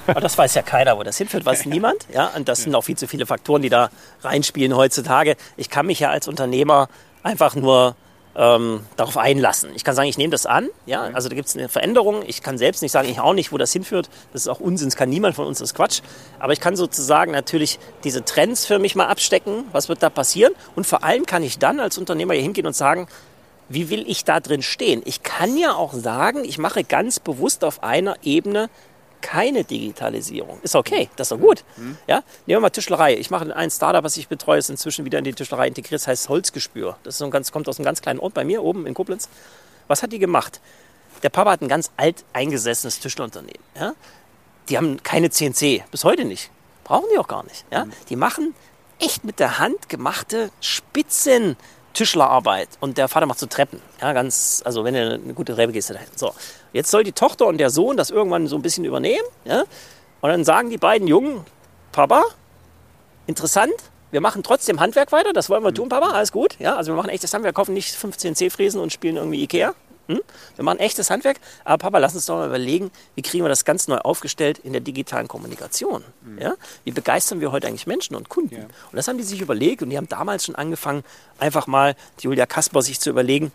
[0.07, 2.07] Aber das weiß ja keiner, wo das hinführt, weiß niemand.
[2.13, 3.91] Ja, und das sind auch viel zu viele Faktoren, die da
[4.23, 5.37] reinspielen heutzutage.
[5.57, 6.89] Ich kann mich ja als Unternehmer
[7.23, 7.95] einfach nur
[8.35, 9.71] ähm, darauf einlassen.
[9.75, 10.69] Ich kann sagen, ich nehme das an.
[10.87, 12.23] Ja, also da gibt es eine Veränderung.
[12.27, 14.09] Ich kann selbst nicht sagen, ich auch nicht, wo das hinführt.
[14.33, 14.89] Das ist auch Unsinn.
[14.89, 15.59] Das kann niemand von uns.
[15.59, 16.01] Das ist Quatsch.
[16.39, 19.65] Aber ich kann sozusagen natürlich diese Trends für mich mal abstecken.
[19.73, 20.55] Was wird da passieren?
[20.75, 23.07] Und vor allem kann ich dann als Unternehmer hier hingehen und sagen,
[23.73, 25.03] wie will ich da drin stehen?
[25.05, 28.71] Ich kann ja auch sagen, ich mache ganz bewusst auf einer Ebene
[29.23, 30.59] keine Digitalisierung.
[30.63, 31.65] Ist okay, das ist doch gut.
[31.77, 31.97] Mhm.
[32.07, 32.17] Ja?
[32.47, 33.17] Nehmen wir mal Tischlerei.
[33.17, 36.09] Ich mache ein Startup, was ich betreue, ist inzwischen wieder in die Tischlerei integriert, das
[36.09, 36.97] heißt Holzgespür.
[37.05, 39.29] Das ein ganz, kommt aus einem ganz kleinen Ort bei mir, oben in Koblenz.
[39.87, 40.61] Was hat die gemacht?
[41.23, 43.63] Der Papa hat ein ganz alt eingesessenes Tischlerunternehmen.
[43.79, 43.95] Ja?
[44.69, 46.51] Die haben keine CNC, bis heute nicht.
[46.85, 47.65] Brauchen die auch gar nicht.
[47.71, 47.85] Ja?
[47.85, 47.93] Mhm.
[48.09, 48.55] Die machen
[48.99, 51.57] echt mit der Hand gemachte Spitzen
[51.93, 53.81] Tischlerarbeit und der Vater macht so Treppen.
[54.01, 56.07] Ja, ganz, also wenn du eine gute Treppe gehst, dahin.
[56.17, 56.35] So,
[56.73, 59.27] jetzt soll die Tochter und der Sohn das irgendwann so ein bisschen übernehmen.
[59.45, 59.65] Ja?
[60.21, 61.45] Und dann sagen die beiden Jungen,
[61.93, 62.25] Papa,
[63.27, 63.75] interessant,
[64.11, 66.57] wir machen trotzdem Handwerk weiter, das wollen wir tun, Papa, alles gut.
[66.59, 69.75] Ja, also wir machen echtes Handwerk, kaufen nicht 15 C-Fräsen und spielen irgendwie Ikea.
[70.13, 70.21] Hm?
[70.57, 73.65] Wir machen echtes Handwerk, aber Papa, lass uns doch mal überlegen, wie kriegen wir das
[73.65, 76.05] ganz neu aufgestellt in der digitalen Kommunikation?
[76.23, 76.39] Mhm.
[76.39, 76.55] Ja?
[76.85, 78.55] Wie begeistern wir heute eigentlich Menschen und Kunden?
[78.55, 78.63] Ja.
[78.63, 81.03] Und das haben die sich überlegt und die haben damals schon angefangen,
[81.39, 83.53] einfach mal die Julia Kasper sich zu überlegen,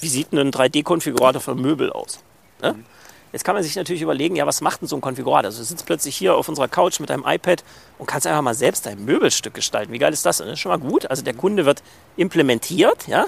[0.00, 2.20] wie sieht ein 3D-Konfigurator für Möbel aus?
[2.62, 2.74] Ja?
[2.74, 2.84] Mhm.
[3.32, 5.46] Jetzt kann man sich natürlich überlegen, ja, was macht denn so ein Konfigurator?
[5.46, 7.62] Also du sitzt plötzlich hier auf unserer Couch mit deinem iPad
[7.98, 9.92] und kannst einfach mal selbst dein Möbelstück gestalten.
[9.92, 10.38] Wie geil ist das?
[10.38, 11.10] Das ist schon mal gut.
[11.10, 11.82] Also der Kunde wird
[12.16, 13.26] implementiert, ja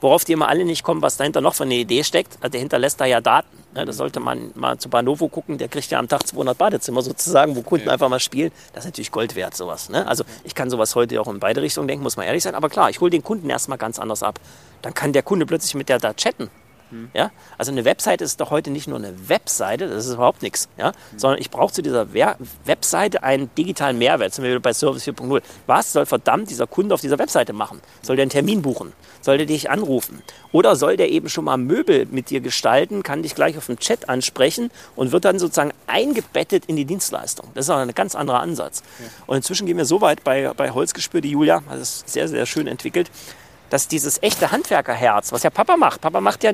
[0.00, 2.38] worauf die immer alle nicht kommen, was dahinter noch für eine Idee steckt.
[2.40, 3.56] Also der hinterlässt da ja Daten.
[3.74, 7.02] Ja, da sollte man mal zu Banovo gucken, der kriegt ja am Tag 200 Badezimmer
[7.02, 7.92] sozusagen, wo Kunden ja.
[7.92, 8.50] einfach mal spielen.
[8.72, 9.88] Das ist natürlich Gold wert, sowas.
[9.88, 10.06] Ne?
[10.06, 12.54] Also ich kann sowas heute auch in beide Richtungen denken, muss man ehrlich sein.
[12.54, 14.40] Aber klar, ich hole den Kunden erstmal ganz anders ab.
[14.82, 16.50] Dann kann der Kunde plötzlich mit der da chatten.
[16.90, 17.10] Hm.
[17.14, 17.30] Ja?
[17.56, 20.88] Also eine Webseite ist doch heute nicht nur eine Webseite, das ist überhaupt nichts, ja?
[20.88, 21.18] Hm.
[21.18, 22.08] sondern ich brauche zu dieser
[22.64, 25.42] Webseite einen digitalen Mehrwert, zum Beispiel bei Service 4.0.
[25.66, 27.80] Was soll verdammt dieser Kunde auf dieser Webseite machen?
[28.02, 28.92] Soll der einen Termin buchen?
[29.20, 30.22] Soll der dich anrufen?
[30.52, 33.78] Oder soll der eben schon mal Möbel mit dir gestalten, kann dich gleich auf dem
[33.78, 37.48] Chat ansprechen und wird dann sozusagen eingebettet in die Dienstleistung?
[37.54, 38.82] Das ist auch ein ganz anderer Ansatz.
[38.98, 39.06] Ja.
[39.26, 42.46] Und inzwischen gehen wir so weit bei, bei Holzgespür, die Julia, das ist sehr, sehr
[42.46, 43.10] schön entwickelt,
[43.70, 46.52] dass dieses echte Handwerkerherz, was ja Papa macht, Papa macht ja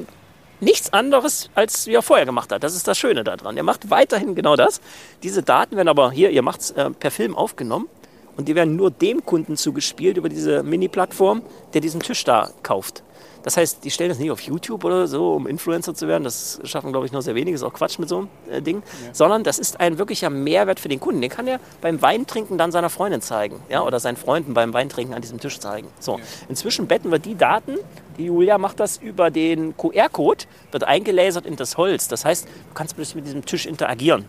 [0.61, 2.64] nichts anderes, als wie er vorher gemacht hat.
[2.64, 3.57] Das ist das Schöne daran.
[3.57, 4.81] Er macht weiterhin genau das.
[5.23, 7.88] Diese Daten werden aber hier, ihr macht es äh, per Film aufgenommen
[8.37, 13.04] und die werden nur dem Kunden zugespielt über diese Mini-Plattform, der diesen Tisch da kauft.
[13.44, 16.24] Das heißt, die stellen das nicht auf YouTube oder so, um Influencer zu werden.
[16.24, 17.52] Das schaffen, glaube ich, nur sehr wenige.
[17.52, 18.83] Das ist auch Quatsch mit so einem äh, Ding.
[19.04, 19.14] Ja.
[19.14, 21.20] Sondern das ist ein wirklicher Mehrwert für den Kunden.
[21.20, 23.61] Den kann er beim Weintrinken dann seiner Freundin zeigen.
[23.68, 23.83] Ja?
[23.83, 25.88] Oder seinen Freunden beim Weintrinken an diesem Tisch zeigen.
[26.00, 26.16] So.
[26.16, 26.24] Ja.
[26.48, 27.76] Inzwischen betten wir die Daten.
[28.16, 32.09] Die Julia macht das über den QR-Code, wird eingelasert in das Holz.
[32.09, 34.24] Das heißt, du kannst plötzlich mit diesem Tisch interagieren.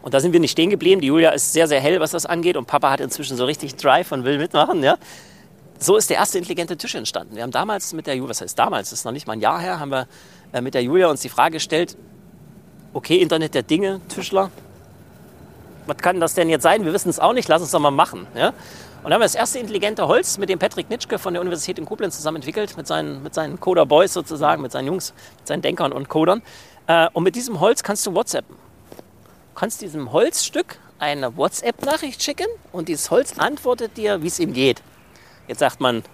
[0.00, 1.02] Und da sind wir nicht stehen geblieben.
[1.02, 2.56] Die Julia ist sehr, sehr hell, was das angeht.
[2.56, 4.82] Und Papa hat inzwischen so richtig Drive und will mitmachen.
[4.82, 4.96] Ja?
[5.78, 7.36] So ist der erste intelligente Tisch entstanden.
[7.36, 9.40] Wir haben damals mit der Julia, was heißt damals, das ist noch nicht mal ein
[9.40, 10.06] Jahr her, haben wir
[10.52, 11.96] äh, mit der Julia uns die Frage gestellt,
[12.92, 14.50] okay, Internet der Dinge, Tischler,
[15.86, 16.84] was kann das denn jetzt sein?
[16.84, 18.26] Wir wissen es auch nicht, lass uns doch mal machen.
[18.34, 18.48] Ja?
[18.48, 21.78] Und dann haben wir das erste intelligente Holz mit dem Patrick Nitschke von der Universität
[21.78, 25.62] in Koblenz zusammen entwickelt, mit seinen, mit seinen Coder-Boys sozusagen, mit seinen Jungs, mit seinen
[25.62, 26.42] Denkern und Codern.
[26.86, 28.54] Äh, und mit diesem Holz kannst du WhatsAppen.
[28.54, 34.52] Du kannst diesem Holzstück eine WhatsApp-Nachricht schicken und dieses Holz antwortet dir, wie es ihm
[34.52, 34.82] geht.
[35.48, 36.04] Jetzt sagt man,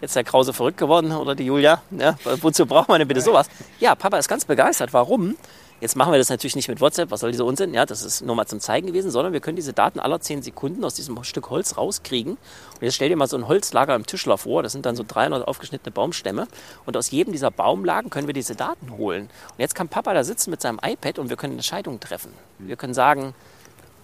[0.00, 1.82] jetzt ist der Krause verrückt geworden oder die Julia.
[1.90, 3.48] Ja, wozu braucht man denn bitte sowas?
[3.80, 4.92] Ja, Papa ist ganz begeistert.
[4.92, 5.36] Warum?
[5.80, 7.74] Jetzt machen wir das natürlich nicht mit WhatsApp, was soll dieser Unsinn?
[7.74, 10.42] Ja, das ist nur mal zum Zeigen gewesen, sondern wir können diese Daten aller 10
[10.42, 12.32] Sekunden aus diesem Stück Holz rauskriegen.
[12.34, 15.04] Und jetzt stell dir mal so ein Holzlager im Tischler vor, das sind dann so
[15.06, 16.46] 300 aufgeschnittene Baumstämme.
[16.86, 19.24] Und aus jedem dieser Baumlagen können wir diese Daten holen.
[19.24, 22.32] Und jetzt kann Papa da sitzen mit seinem iPad und wir können Entscheidungen treffen.
[22.58, 23.34] Wir können sagen,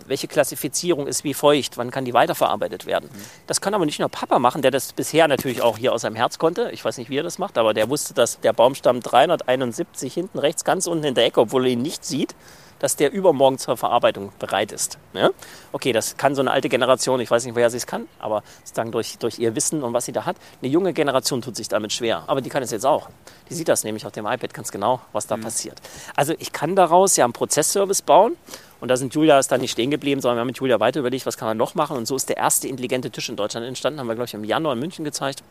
[0.07, 3.09] welche Klassifizierung ist wie feucht, wann kann die weiterverarbeitet werden.
[3.47, 6.17] Das kann aber nicht nur Papa machen, der das bisher natürlich auch hier aus seinem
[6.17, 6.71] Herz konnte.
[6.73, 10.39] Ich weiß nicht, wie er das macht, aber der wusste, dass der Baumstamm 371 hinten
[10.39, 12.35] rechts ganz unten in der Ecke, obwohl er ihn nicht sieht,
[12.81, 14.99] dass der übermorgen zur Verarbeitung bereit ist.
[15.13, 15.31] Ja?
[15.71, 18.43] Okay, das kann so eine alte Generation, ich weiß nicht, woher sie es kann, aber
[18.65, 20.37] sozusagen durch, durch ihr Wissen und was sie da hat.
[20.61, 23.09] Eine junge Generation tut sich damit schwer, aber die kann es jetzt auch.
[23.49, 25.43] Die sieht das nämlich auf dem iPad ganz genau, was da mhm.
[25.43, 25.81] passiert.
[26.17, 28.37] Also ich kann daraus ja einen Prozessservice bauen
[28.81, 31.01] und da sind Julia ist dann nicht stehen geblieben, sondern wir haben mit Julia weiter
[31.01, 31.97] überlegt, was kann man noch machen.
[31.97, 34.01] Und so ist der erste intelligente Tisch in Deutschland entstanden.
[34.01, 35.43] Haben wir, glaube ich, im Januar in München gezeigt.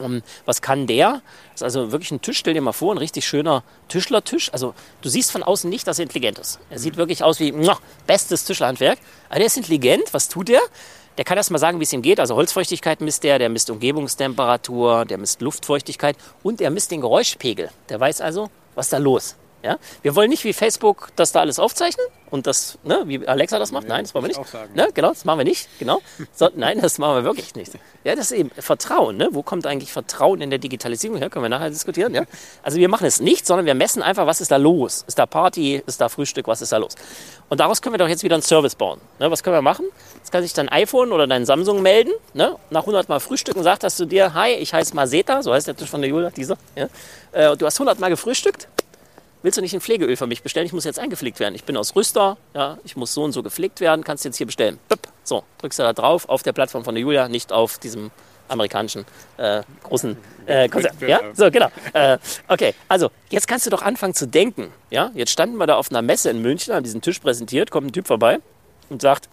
[0.00, 1.22] Um, was kann der?
[1.52, 4.52] Das ist also wirklich ein Tisch, stell dir mal vor, ein richtig schöner Tischlertisch.
[4.52, 6.58] Also du siehst von außen nicht, dass er intelligent ist.
[6.70, 8.98] Er sieht wirklich aus wie muah, bestes Tischlerhandwerk.
[9.28, 10.12] Aber der ist intelligent.
[10.12, 10.60] Was tut der?
[11.18, 12.18] Der kann erst mal sagen, wie es ihm geht.
[12.18, 17.70] Also Holzfeuchtigkeit misst der, der misst Umgebungstemperatur, der misst Luftfeuchtigkeit und er misst den Geräuschpegel.
[17.88, 19.36] Der weiß also, was da los.
[19.62, 19.78] Ja?
[20.02, 23.72] Wir wollen nicht wie Facebook das da alles aufzeichnen und das, ne, wie Alexa das
[23.72, 23.84] macht.
[23.84, 24.74] Nee, nein, das wollen wir nicht.
[24.74, 25.68] Ne, genau, das machen wir nicht.
[25.78, 26.00] Genau.
[26.32, 27.72] So, nein, das machen wir wirklich nicht.
[28.04, 29.16] Ja, das ist eben Vertrauen.
[29.16, 29.28] Ne?
[29.32, 31.28] Wo kommt eigentlich Vertrauen in der Digitalisierung her?
[31.28, 32.14] Können wir nachher diskutieren.
[32.14, 32.22] Ja?
[32.62, 35.04] Also wir machen es nicht, sondern wir messen einfach, was ist da los?
[35.06, 35.82] Ist da Party?
[35.86, 36.46] Ist da Frühstück?
[36.46, 36.94] Was ist da los?
[37.48, 39.00] Und daraus können wir doch jetzt wieder einen Service bauen.
[39.18, 39.30] Ne?
[39.30, 39.86] Was können wir machen?
[40.16, 42.12] Jetzt kann sich dein iPhone oder dein Samsung melden.
[42.32, 42.56] Ne?
[42.70, 45.76] Nach 100 Mal Frühstücken sagt das zu dir, hi, ich heiße Maseta, so heißt der
[45.76, 46.56] Tisch von der Julia, dieser.
[46.76, 46.88] Ja?
[47.32, 48.68] Äh, du hast 100 Mal gefrühstückt
[49.42, 50.66] willst du nicht ein Pflegeöl für mich bestellen?
[50.66, 51.54] Ich muss jetzt eingepflegt werden.
[51.54, 54.36] Ich bin aus Rüster, ja, ich muss so und so gepflegt werden, kannst du jetzt
[54.36, 54.78] hier bestellen.
[55.24, 58.10] So, drückst du da drauf auf der Plattform von der Julia, nicht auf diesem
[58.48, 59.04] amerikanischen
[59.36, 60.16] äh, großen
[60.46, 60.96] äh, Konzern.
[61.06, 61.68] Ja, so genau.
[61.92, 62.18] Äh,
[62.48, 64.72] okay, also jetzt kannst du doch anfangen zu denken.
[64.90, 67.86] Ja, jetzt standen wir da auf einer Messe in München, haben diesen Tisch präsentiert, kommt
[67.88, 68.40] ein Typ vorbei
[68.88, 69.28] und sagt,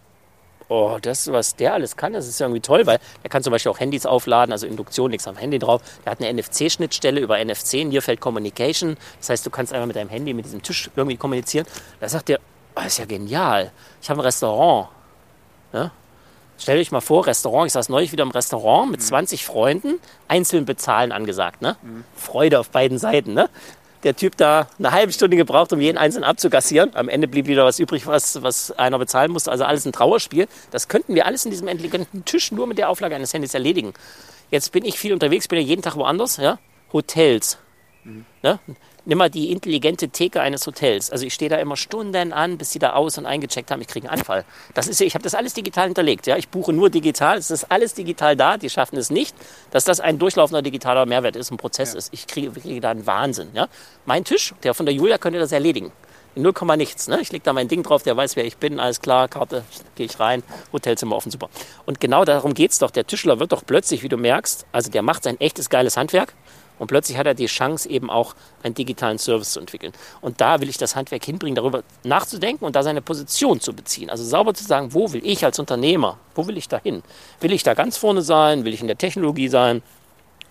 [0.69, 3.51] oh, das, was der alles kann, das ist ja irgendwie toll, weil er kann zum
[3.51, 5.81] Beispiel auch Handys aufladen, also Induktion, nichts am Handy drauf.
[6.05, 8.97] Der hat eine NFC-Schnittstelle über NFC, Nearfield Communication.
[9.19, 11.65] Das heißt, du kannst einfach mit deinem Handy mit diesem Tisch irgendwie kommunizieren.
[11.99, 12.39] Da sagt er,
[12.75, 13.71] oh, ist ja genial.
[14.01, 14.89] Ich habe ein Restaurant.
[15.73, 15.91] Ja?
[16.59, 19.51] Stell dich mal vor, Restaurant, ich saß neulich wieder im Restaurant mit 20 mhm.
[19.51, 21.61] Freunden, einzeln bezahlen angesagt.
[21.61, 21.77] Ne?
[21.81, 22.03] Mhm.
[22.15, 23.33] Freude auf beiden Seiten.
[23.33, 23.49] Ne?
[24.03, 26.95] Der Typ da eine halbe Stunde gebraucht, um jeden einzelnen abzugassieren.
[26.95, 29.51] Am Ende blieb wieder was übrig, was, was einer bezahlen musste.
[29.51, 30.47] Also alles ein Trauerspiel.
[30.71, 33.93] Das könnten wir alles in diesem intelligenten Tisch nur mit der Auflage eines Handys erledigen.
[34.51, 36.37] Jetzt bin ich viel unterwegs, bin ja jeden Tag woanders.
[36.37, 36.59] Ja?
[36.93, 37.57] Hotels.
[38.03, 38.25] Mhm.
[38.43, 38.59] Ne?
[39.07, 41.09] Nimm mal die intelligente Theke eines Hotels.
[41.09, 43.81] Also ich stehe da immer Stunden an, bis sie da aus und eingecheckt haben.
[43.81, 44.43] Ich kriege einen Anfall.
[44.73, 46.27] Das ist, ich habe das alles digital hinterlegt.
[46.27, 46.35] Ja?
[46.35, 47.37] Ich buche nur digital.
[47.37, 48.57] Es ist alles digital da.
[48.57, 49.35] Die schaffen es nicht,
[49.71, 51.99] dass das ein durchlaufender digitaler Mehrwert ist, ein Prozess ja.
[51.99, 52.13] ist.
[52.13, 53.49] Ich kriege, kriege da einen Wahnsinn.
[53.53, 53.69] Ja?
[54.05, 55.93] Mein Tisch, der von der Julia, könnte das erledigen.
[56.35, 57.07] In 0, nichts.
[57.07, 57.19] Ne?
[57.21, 59.63] Ich lege da mein Ding drauf, der weiß, wer ich bin, alles klar, Karte,
[59.95, 61.49] gehe ich rein, Hotelzimmer offen, super.
[61.87, 62.91] Und genau darum geht es doch.
[62.91, 66.35] Der Tischler wird doch plötzlich, wie du merkst, also der macht sein echtes geiles Handwerk
[66.79, 69.93] und plötzlich hat er die Chance, eben auch einen digitalen Service zu entwickeln.
[70.21, 74.09] Und da will ich das Handwerk hinbringen, darüber nachzudenken und da seine Position zu beziehen.
[74.09, 77.03] Also sauber zu sagen, wo will ich als Unternehmer, wo will ich da hin?
[77.41, 78.65] Will ich da ganz vorne sein?
[78.65, 79.81] Will ich in der Technologie sein?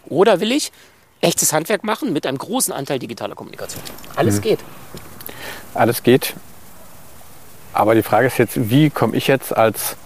[0.09, 0.73] Oder will ich
[1.21, 3.83] echtes Handwerk machen mit einem großen Anteil digitaler Kommunikation?
[4.17, 4.43] Alles mhm.
[4.43, 4.61] geht.
[5.75, 6.35] Alles geht.
[7.73, 9.97] Aber die Frage ist jetzt, wie komme ich jetzt als,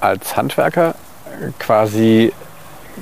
[0.00, 0.94] als Handwerker
[1.58, 2.32] quasi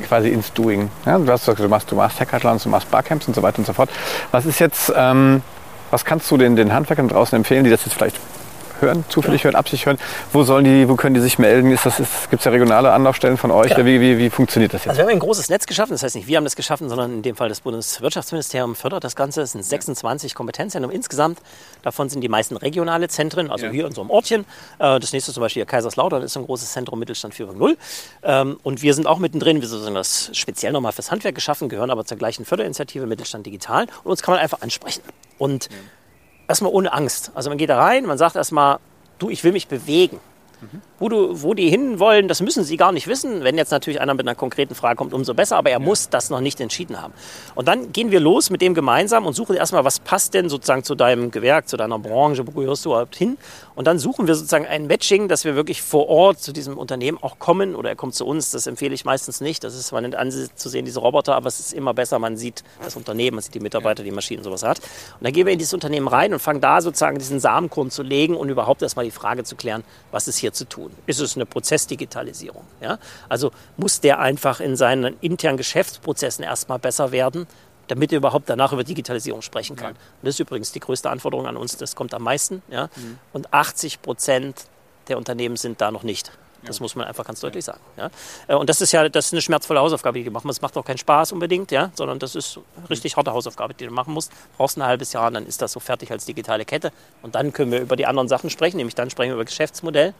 [0.06, 0.90] quasi ins Doing.
[1.06, 3.66] Ja, du, hast, du machst, du machst Hackathons, du machst Barcamps und so weiter und
[3.66, 3.90] so fort.
[4.30, 5.42] Was ist jetzt, ähm,
[5.90, 8.16] was kannst du den, den Handwerkern draußen empfehlen, die das jetzt vielleicht
[8.80, 9.98] hören, zufällig hören, absichtlich hören.
[10.32, 11.70] Wo sollen die, wo können die sich melden?
[11.70, 13.74] Ist das, gibt es ja regionale Anlaufstellen von euch?
[13.74, 13.84] Genau.
[13.84, 14.90] Wie, wie, wie funktioniert das jetzt?
[14.90, 15.92] Also wir haben ein großes Netz geschaffen.
[15.92, 19.16] Das heißt nicht wir haben das geschaffen, sondern in dem Fall das Bundeswirtschaftsministerium fördert das
[19.16, 19.42] Ganze.
[19.42, 21.38] Es sind 26 Kompetenzzentren insgesamt.
[21.82, 23.72] Davon sind die meisten regionale Zentren, also ja.
[23.72, 24.42] hier in so einem Ortchen.
[24.78, 27.76] Äh, das nächste zum Beispiel Kaiserslautern ist ein großes Zentrum Mittelstand 4.0.
[28.22, 29.60] Ähm, und wir sind auch mittendrin.
[29.60, 33.86] Wir sind das speziell nochmal fürs Handwerk geschaffen, gehören aber zur gleichen Förderinitiative Mittelstand Digital.
[34.04, 35.02] Und uns kann man einfach ansprechen.
[35.38, 35.76] Und ja
[36.50, 37.30] erstmal ohne Angst.
[37.34, 38.78] Also man geht da rein, man sagt erstmal,
[39.18, 40.20] du, ich will mich bewegen.
[40.60, 40.82] Mhm.
[41.00, 43.42] Wo, du, wo die hinwollen, das müssen sie gar nicht wissen.
[43.42, 45.84] Wenn jetzt natürlich einer mit einer konkreten Frage kommt, umso besser, aber er ja.
[45.84, 47.14] muss das noch nicht entschieden haben.
[47.54, 50.84] Und dann gehen wir los mit dem gemeinsam und suchen erstmal, was passt denn sozusagen
[50.84, 53.38] zu deinem Gewerk, zu deiner Branche, wo gehörst du überhaupt hin?
[53.74, 57.16] Und dann suchen wir sozusagen ein Matching, dass wir wirklich vor Ort zu diesem Unternehmen
[57.22, 58.50] auch kommen oder er kommt zu uns.
[58.50, 59.64] Das empfehle ich meistens nicht.
[59.64, 62.18] Das ist zwar nicht anzusehen, diese Roboter, aber es ist immer besser.
[62.18, 64.80] Man sieht das Unternehmen, man sieht die Mitarbeiter, die Maschinen, sowas hat.
[64.80, 68.02] Und dann gehen wir in dieses Unternehmen rein und fangen da sozusagen diesen Samenkorn zu
[68.02, 70.89] legen und überhaupt erstmal die Frage zu klären, was ist hier zu tun?
[71.06, 72.64] Ist es eine Prozessdigitalisierung?
[72.80, 72.98] Ja?
[73.28, 77.46] Also muss der einfach in seinen internen Geschäftsprozessen erstmal besser werden?
[77.88, 79.94] damit er überhaupt danach über Digitalisierung sprechen kann.
[79.94, 79.98] Ja.
[79.98, 82.62] Und das ist übrigens die größte Anforderung an uns, das kommt am meisten.
[82.70, 82.88] Ja?
[82.94, 83.18] Mhm.
[83.32, 84.66] Und 80 Prozent
[85.08, 86.30] der Unternehmen sind da noch nicht.
[86.62, 87.80] Das muss man einfach ganz deutlich sagen.
[87.96, 88.10] Ja?
[88.46, 90.58] Äh, und das ist ja das ist eine schmerzvolle Hausaufgabe, die du machen musst.
[90.58, 91.90] Es macht auch keinen Spaß unbedingt, ja?
[91.94, 94.30] sondern das ist eine richtig harte Hausaufgabe, die du machen musst.
[94.56, 96.92] Brauchst ein halbes Jahr und dann ist das so fertig als digitale Kette.
[97.22, 100.14] Und dann können wir über die anderen Sachen sprechen, nämlich dann sprechen wir über Geschäftsmodell.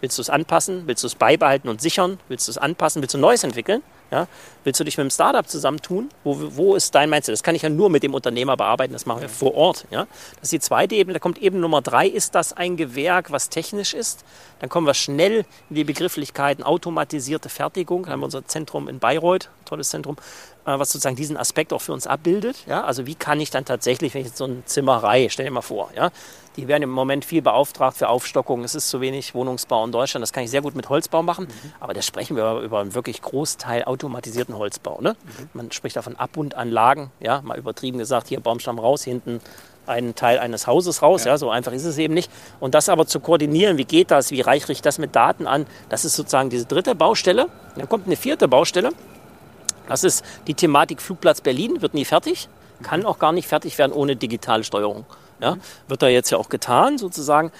[0.00, 0.82] Willst du es anpassen?
[0.86, 2.18] Willst du es beibehalten und sichern?
[2.28, 3.02] Willst du es anpassen?
[3.02, 3.82] Willst du Neues entwickeln?
[4.10, 4.28] Ja?
[4.64, 6.10] Willst du dich mit einem Startup zusammentun?
[6.22, 7.32] Wo, wo ist dein Mindset?
[7.32, 9.86] Das kann ich ja nur mit dem Unternehmer bearbeiten, das machen wir vor Ort.
[9.90, 10.06] Ja?
[10.34, 11.14] Das ist die zweite Ebene.
[11.14, 12.06] Da kommt Ebene Nummer drei.
[12.06, 14.24] Ist das ein Gewerk, was technisch ist?
[14.60, 18.04] Dann kommen wir schnell in die Begrifflichkeiten automatisierte Fertigung.
[18.04, 20.16] Da haben wir unser Zentrum in Bayreuth, tolles Zentrum,
[20.64, 22.64] was sozusagen diesen Aspekt auch für uns abbildet.
[22.66, 22.84] Ja?
[22.84, 25.62] Also wie kann ich dann tatsächlich, wenn ich jetzt so eine Zimmerei, stell dir mal
[25.62, 26.10] vor, ja?
[26.56, 28.62] die werden im Moment viel beauftragt für Aufstockung.
[28.64, 30.22] Es ist zu wenig Wohnungsbau in Deutschland.
[30.22, 31.46] Das kann ich sehr gut mit Holzbau machen.
[31.46, 31.72] Mhm.
[31.80, 35.00] Aber da sprechen wir über einen wirklich Großteil automatisierten Holzbau.
[35.00, 35.16] Ne?
[35.22, 35.48] Mhm.
[35.54, 39.40] Man spricht davon Abbundanlagen, ja, mal übertrieben gesagt, hier Baumstamm raus, hinten
[39.86, 41.24] einen Teil eines Hauses raus.
[41.24, 41.32] Ja.
[41.32, 41.38] ja.
[41.38, 42.30] so einfach ist es eben nicht.
[42.60, 45.66] Und das aber zu koordinieren, wie geht das, wie reichere ich das mit Daten an,
[45.88, 47.48] das ist sozusagen diese dritte Baustelle.
[47.76, 48.90] Dann kommt eine vierte Baustelle.
[49.92, 52.48] Das ist die Thematik Flugplatz Berlin, wird nie fertig,
[52.82, 55.04] kann auch gar nicht fertig werden ohne digitale Steuerung.
[55.38, 57.52] Ja, wird da jetzt ja auch getan, sozusagen.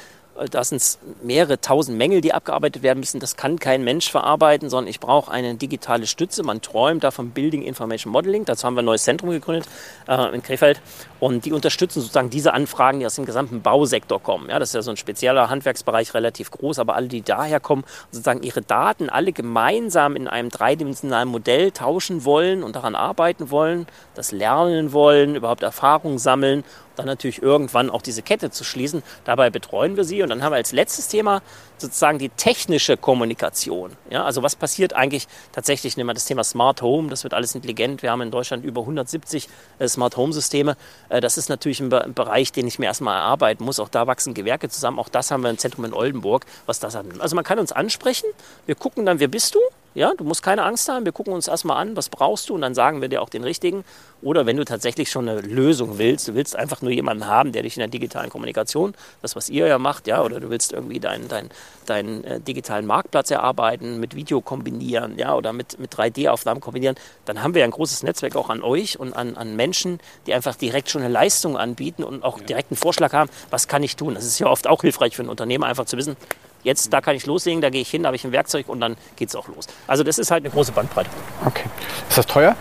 [0.42, 3.20] Äh, da sind mehrere tausend Mängel, die abgearbeitet werden müssen.
[3.20, 6.42] Das kann kein Mensch verarbeiten, sondern ich brauche eine digitale Stütze.
[6.42, 8.44] Man träumt da vom Building Information Modeling.
[8.44, 9.66] Dazu haben wir ein neues Zentrum gegründet
[10.08, 10.80] äh, in Krefeld.
[11.20, 14.48] Und die unterstützen sozusagen diese Anfragen, die aus dem gesamten Bausektor kommen.
[14.48, 17.84] Ja, das ist ja so ein spezieller Handwerksbereich, relativ groß, aber alle, die daher kommen,
[18.10, 23.86] sozusagen ihre Daten alle gemeinsam in einem dreidimensionalen Modell tauschen wollen und daran arbeiten wollen,
[24.14, 26.64] das lernen wollen, überhaupt Erfahrungen sammeln
[26.96, 29.02] dann natürlich irgendwann auch diese Kette zu schließen.
[29.24, 31.42] Dabei betreuen wir sie und dann haben wir als letztes Thema
[31.78, 33.96] sozusagen die technische Kommunikation.
[34.10, 37.54] Ja, also was passiert eigentlich tatsächlich, nehmen wir das Thema Smart Home, das wird alles
[37.54, 38.02] intelligent.
[38.02, 40.76] Wir haben in Deutschland über 170 äh, Smart Home Systeme.
[41.08, 43.80] Äh, das ist natürlich ein, ein, Bereich, den ich mir erstmal erarbeiten muss.
[43.80, 44.98] Auch da wachsen Gewerke zusammen.
[44.98, 47.06] Auch das haben wir im Zentrum in Oldenburg, was das hat.
[47.18, 48.26] Also man kann uns ansprechen.
[48.66, 49.60] Wir gucken dann, wer bist du?
[49.94, 51.04] Ja, du musst keine Angst haben.
[51.04, 53.44] Wir gucken uns erstmal an, was brauchst du und dann sagen wir dir auch den
[53.44, 53.84] richtigen.
[54.22, 57.62] Oder wenn du tatsächlich schon eine Lösung willst, du willst einfach nur jemanden haben, der
[57.62, 61.00] dich in der digitalen Kommunikation, das was ihr ja macht, ja, oder du willst irgendwie
[61.00, 61.50] deinen dein,
[61.86, 67.42] dein, äh, digitalen Marktplatz erarbeiten, mit Video kombinieren, ja, oder mit, mit 3D-Aufnahmen kombinieren, dann
[67.42, 70.88] haben wir ein großes Netzwerk auch an euch und an, an Menschen, die einfach direkt
[70.88, 74.14] schon eine Leistung anbieten und auch direkt einen Vorschlag haben, was kann ich tun.
[74.14, 76.16] Das ist ja oft auch hilfreich für einen Unternehmer, einfach zu wissen,
[76.62, 78.80] Jetzt, da kann ich loslegen, da gehe ich hin, da habe ich ein Werkzeug und
[78.80, 79.66] dann geht es auch los.
[79.86, 81.10] Also das ist halt eine große Bandbreite.
[81.44, 81.68] Okay.
[82.08, 82.56] Ist das teuer?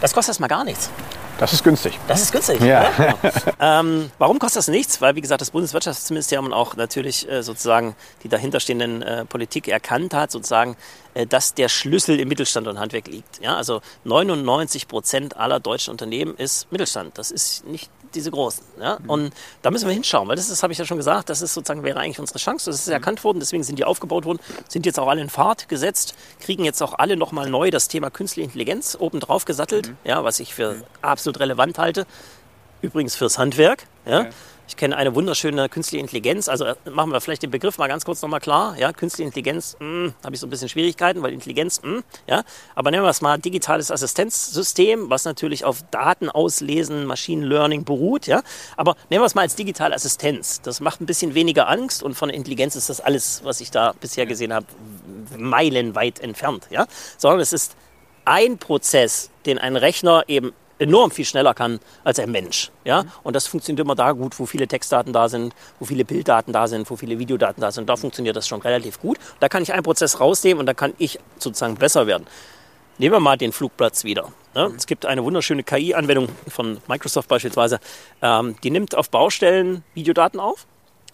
[0.00, 0.90] Das kostet erstmal gar nichts.
[1.38, 1.96] Das ist günstig.
[2.08, 2.60] Das ist günstig.
[2.60, 2.90] Ja.
[2.96, 3.18] Genau.
[3.60, 5.00] ähm, warum kostet das nichts?
[5.00, 10.32] Weil, wie gesagt, das Bundeswirtschaftsministerium auch natürlich äh, sozusagen die dahinterstehenden äh, Politik erkannt hat,
[10.32, 10.76] sozusagen,
[11.14, 13.40] äh, dass der Schlüssel im Mittelstand und Handwerk liegt.
[13.40, 17.16] Ja, also 99 Prozent aller deutschen Unternehmen ist Mittelstand.
[17.18, 18.64] Das ist nicht diese großen.
[18.80, 18.98] Ja?
[19.00, 19.10] Mhm.
[19.10, 21.54] Und da müssen wir hinschauen, weil das ist, habe ich ja schon gesagt, das ist
[21.54, 22.70] sozusagen, wäre eigentlich unsere Chance.
[22.70, 24.38] Das ist erkannt worden, deswegen sind die aufgebaut worden,
[24.68, 28.10] sind jetzt auch alle in Fahrt gesetzt, kriegen jetzt auch alle nochmal neu das Thema
[28.10, 29.96] künstliche Intelligenz obendrauf gesattelt, mhm.
[30.04, 32.06] ja, was ich für absolut relevant halte.
[32.80, 33.84] Übrigens fürs Handwerk.
[34.06, 34.20] Ja?
[34.20, 34.30] Okay.
[34.68, 36.46] Ich kenne eine wunderschöne künstliche Intelligenz.
[36.46, 38.76] Also äh, machen wir vielleicht den Begriff mal ganz kurz nochmal klar.
[38.78, 42.44] Ja, künstliche Intelligenz, hm, habe ich so ein bisschen Schwierigkeiten, weil Intelligenz, mh, hm, ja.
[42.74, 48.26] Aber nehmen wir es mal digitales Assistenzsystem, was natürlich auf Daten auslesen, Machine Learning beruht,
[48.26, 48.42] ja.
[48.76, 50.60] Aber nehmen wir es mal als digitale Assistenz.
[50.60, 53.94] Das macht ein bisschen weniger Angst und von Intelligenz ist das alles, was ich da
[53.98, 54.66] bisher gesehen habe,
[55.34, 56.86] meilenweit entfernt, ja.
[57.16, 57.74] Sondern es ist
[58.26, 62.70] ein Prozess, den ein Rechner eben enorm viel schneller kann als ein Mensch.
[62.84, 63.04] Ja?
[63.22, 66.66] Und das funktioniert immer da gut, wo viele Textdaten da sind, wo viele Bilddaten da
[66.66, 67.88] sind, wo viele Videodaten da sind.
[67.88, 69.18] Da funktioniert das schon relativ gut.
[69.40, 72.26] Da kann ich einen Prozess rausnehmen und da kann ich sozusagen besser werden.
[72.98, 74.32] Nehmen wir mal den Flugplatz wieder.
[74.54, 74.72] Ne?
[74.76, 77.78] Es gibt eine wunderschöne KI-Anwendung von Microsoft beispielsweise,
[78.22, 80.66] ähm, die nimmt auf Baustellen Videodaten auf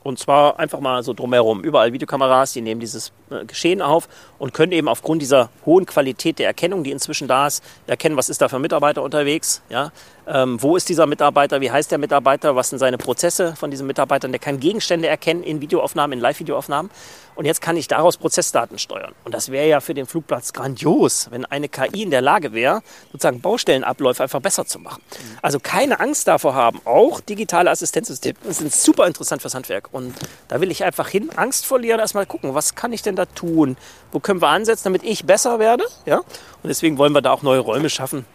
[0.04, 1.62] und zwar einfach mal so drumherum.
[1.62, 6.38] Überall Videokameras, die nehmen dieses äh, Geschehen auf und können eben aufgrund dieser hohen Qualität
[6.38, 9.62] der Erkennung, die inzwischen da ist, erkennen, was ist da für ein Mitarbeiter unterwegs.
[9.70, 9.90] Ja?
[10.26, 11.60] Ähm, wo ist dieser Mitarbeiter?
[11.60, 12.54] Wie heißt der Mitarbeiter?
[12.54, 14.28] Was sind seine Prozesse von diesem Mitarbeiter?
[14.28, 16.90] Der kann Gegenstände erkennen in Videoaufnahmen, in Live-Videoaufnahmen.
[17.34, 19.12] Und jetzt kann ich daraus Prozessdaten steuern.
[19.24, 22.82] Und das wäre ja für den Flugplatz grandios, wenn eine KI in der Lage wäre,
[23.12, 25.02] sozusagen Baustellenabläufe einfach besser zu machen.
[25.42, 26.80] Also keine Angst davor haben.
[26.84, 29.88] Auch digitale Assistenzsysteme sind super interessant fürs Handwerk.
[29.92, 30.14] Und
[30.48, 33.76] da will ich einfach hin, Angst verlieren, erstmal gucken, was kann ich denn da tun?
[34.12, 35.84] Wo können wir ansetzen, damit ich besser werde?
[36.06, 36.18] Ja?
[36.18, 38.26] Und deswegen wollen wir da auch neue Räume schaffen,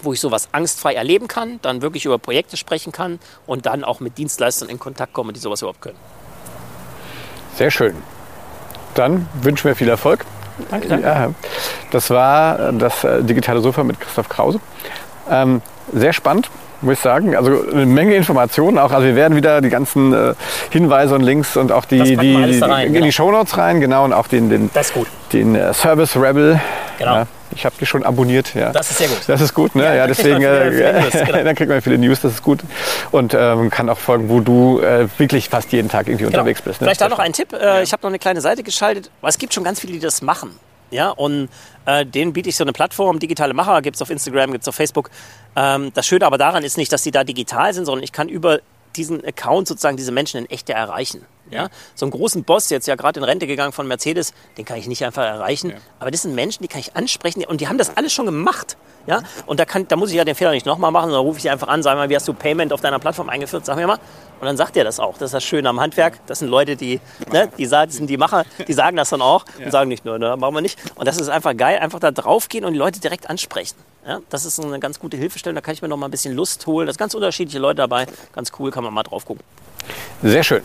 [0.00, 4.00] wo ich sowas angstfrei erleben kann, dann wirklich über Projekte sprechen kann und dann auch
[4.00, 5.98] mit Dienstleistern in Kontakt komme, die sowas überhaupt können.
[7.56, 7.96] Sehr schön.
[8.94, 10.24] Dann wünschen wir viel Erfolg.
[10.70, 10.88] Danke.
[10.88, 11.06] danke.
[11.06, 11.30] Ja,
[11.90, 14.60] das war das äh, digitale Sofa mit Christoph Krause.
[15.30, 15.62] Ähm,
[15.92, 16.50] sehr spannend.
[16.82, 17.36] muss ich sagen.
[17.36, 18.92] Also eine Menge Informationen auch.
[18.92, 20.34] Also wir werden wieder die ganzen äh,
[20.70, 23.06] Hinweise und Links und auch die, die, da rein, in genau.
[23.06, 25.06] die Shownotes rein, genau, und auch den, den, Das ist gut.
[25.32, 26.60] den äh, Service Rebel.
[26.98, 27.14] Genau.
[27.14, 28.54] Ja, ich habe die schon abonniert.
[28.54, 28.72] Ja.
[28.72, 29.18] Das ist sehr gut.
[29.26, 29.84] Das ist gut, ne?
[29.84, 31.44] Ja, Ja, dann kriegt deswegen man viele- viele äh, News, genau.
[31.44, 32.60] dann kriegt man viele News, das ist gut.
[33.10, 36.38] Und ähm, kann auch folgen, wo du äh, wirklich fast jeden Tag irgendwie Genau.
[36.38, 36.80] unterwegs bist.
[36.80, 36.86] Ne?
[36.86, 37.52] Vielleicht da noch ein Tipp.
[37.52, 40.22] Äh, Ich habe noch eine kleine Seite geschaltet, es gibt schon ganz viele, die das
[40.22, 40.50] machen.
[40.90, 41.48] Ja, und
[41.86, 44.68] äh, denen biete ich so eine Plattform, digitale Macher, gibt es auf Instagram, gibt es
[44.68, 45.08] auf Facebook.
[45.56, 48.28] Ähm, das Schöne aber daran ist nicht, dass die da digital sind, sondern ich kann
[48.28, 48.58] über
[48.96, 51.26] diesen Account sozusagen diese Menschen in echt erreichen.
[51.50, 51.68] Ja?
[51.94, 54.86] So einen großen Boss, jetzt ja gerade in Rente gegangen von Mercedes, den kann ich
[54.86, 55.74] nicht einfach erreichen.
[56.00, 58.76] Aber das sind Menschen, die kann ich ansprechen und die haben das alles schon gemacht.
[59.06, 59.22] Ja?
[59.46, 61.42] Und da, kann, da muss ich ja den Fehler nicht nochmal machen, sondern rufe ich
[61.42, 63.86] die einfach an, sag mal, wie hast du Payment auf deiner Plattform eingeführt, sag mir
[63.86, 63.98] mal.
[64.40, 65.14] Und dann sagt er das auch.
[65.14, 66.18] Das ist das Schöne am Handwerk.
[66.26, 69.70] Das sind Leute, die, ne, die, sind die Macher, die sagen das dann auch und
[69.70, 70.78] sagen nicht nur, ne, machen wir nicht.
[70.94, 73.76] Und das ist einfach geil, einfach da draufgehen und die Leute direkt ansprechen.
[74.06, 75.54] Ja, das ist eine ganz gute Hilfestellung.
[75.54, 76.86] Da kann ich mir noch mal ein bisschen Lust holen.
[76.86, 78.06] Da sind ganz unterschiedliche Leute dabei.
[78.34, 79.44] Ganz cool, kann man mal drauf gucken.
[80.22, 80.62] Sehr schön.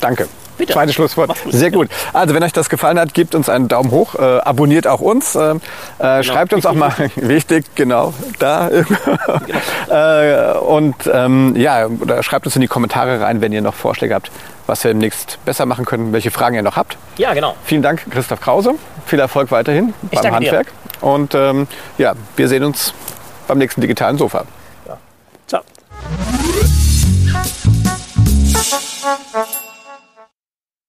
[0.00, 0.28] Danke.
[0.58, 0.74] Bitte.
[0.74, 1.42] Zweites Schlusswort.
[1.42, 1.52] Gut.
[1.52, 1.88] Sehr gut.
[2.12, 5.34] Also wenn euch das gefallen hat, gebt uns einen Daumen hoch, äh, abonniert auch uns,
[5.34, 5.54] äh,
[5.98, 8.68] äh, schreibt uns auch mal, wichtig, genau, da.
[9.88, 14.14] äh, und ähm, ja, oder schreibt uns in die Kommentare rein, wenn ihr noch Vorschläge
[14.14, 14.30] habt,
[14.66, 16.96] was wir demnächst besser machen können, welche Fragen ihr noch habt.
[17.16, 17.56] Ja, genau.
[17.64, 18.74] Vielen Dank, Christoph Krause.
[19.06, 20.52] Viel Erfolg weiterhin Ich beim danke dir.
[20.52, 20.72] Handwerk.
[21.00, 21.66] Und ähm,
[21.98, 22.94] ja, wir sehen uns
[23.48, 24.44] beim nächsten digitalen Sofa.
[25.46, 25.62] Ciao.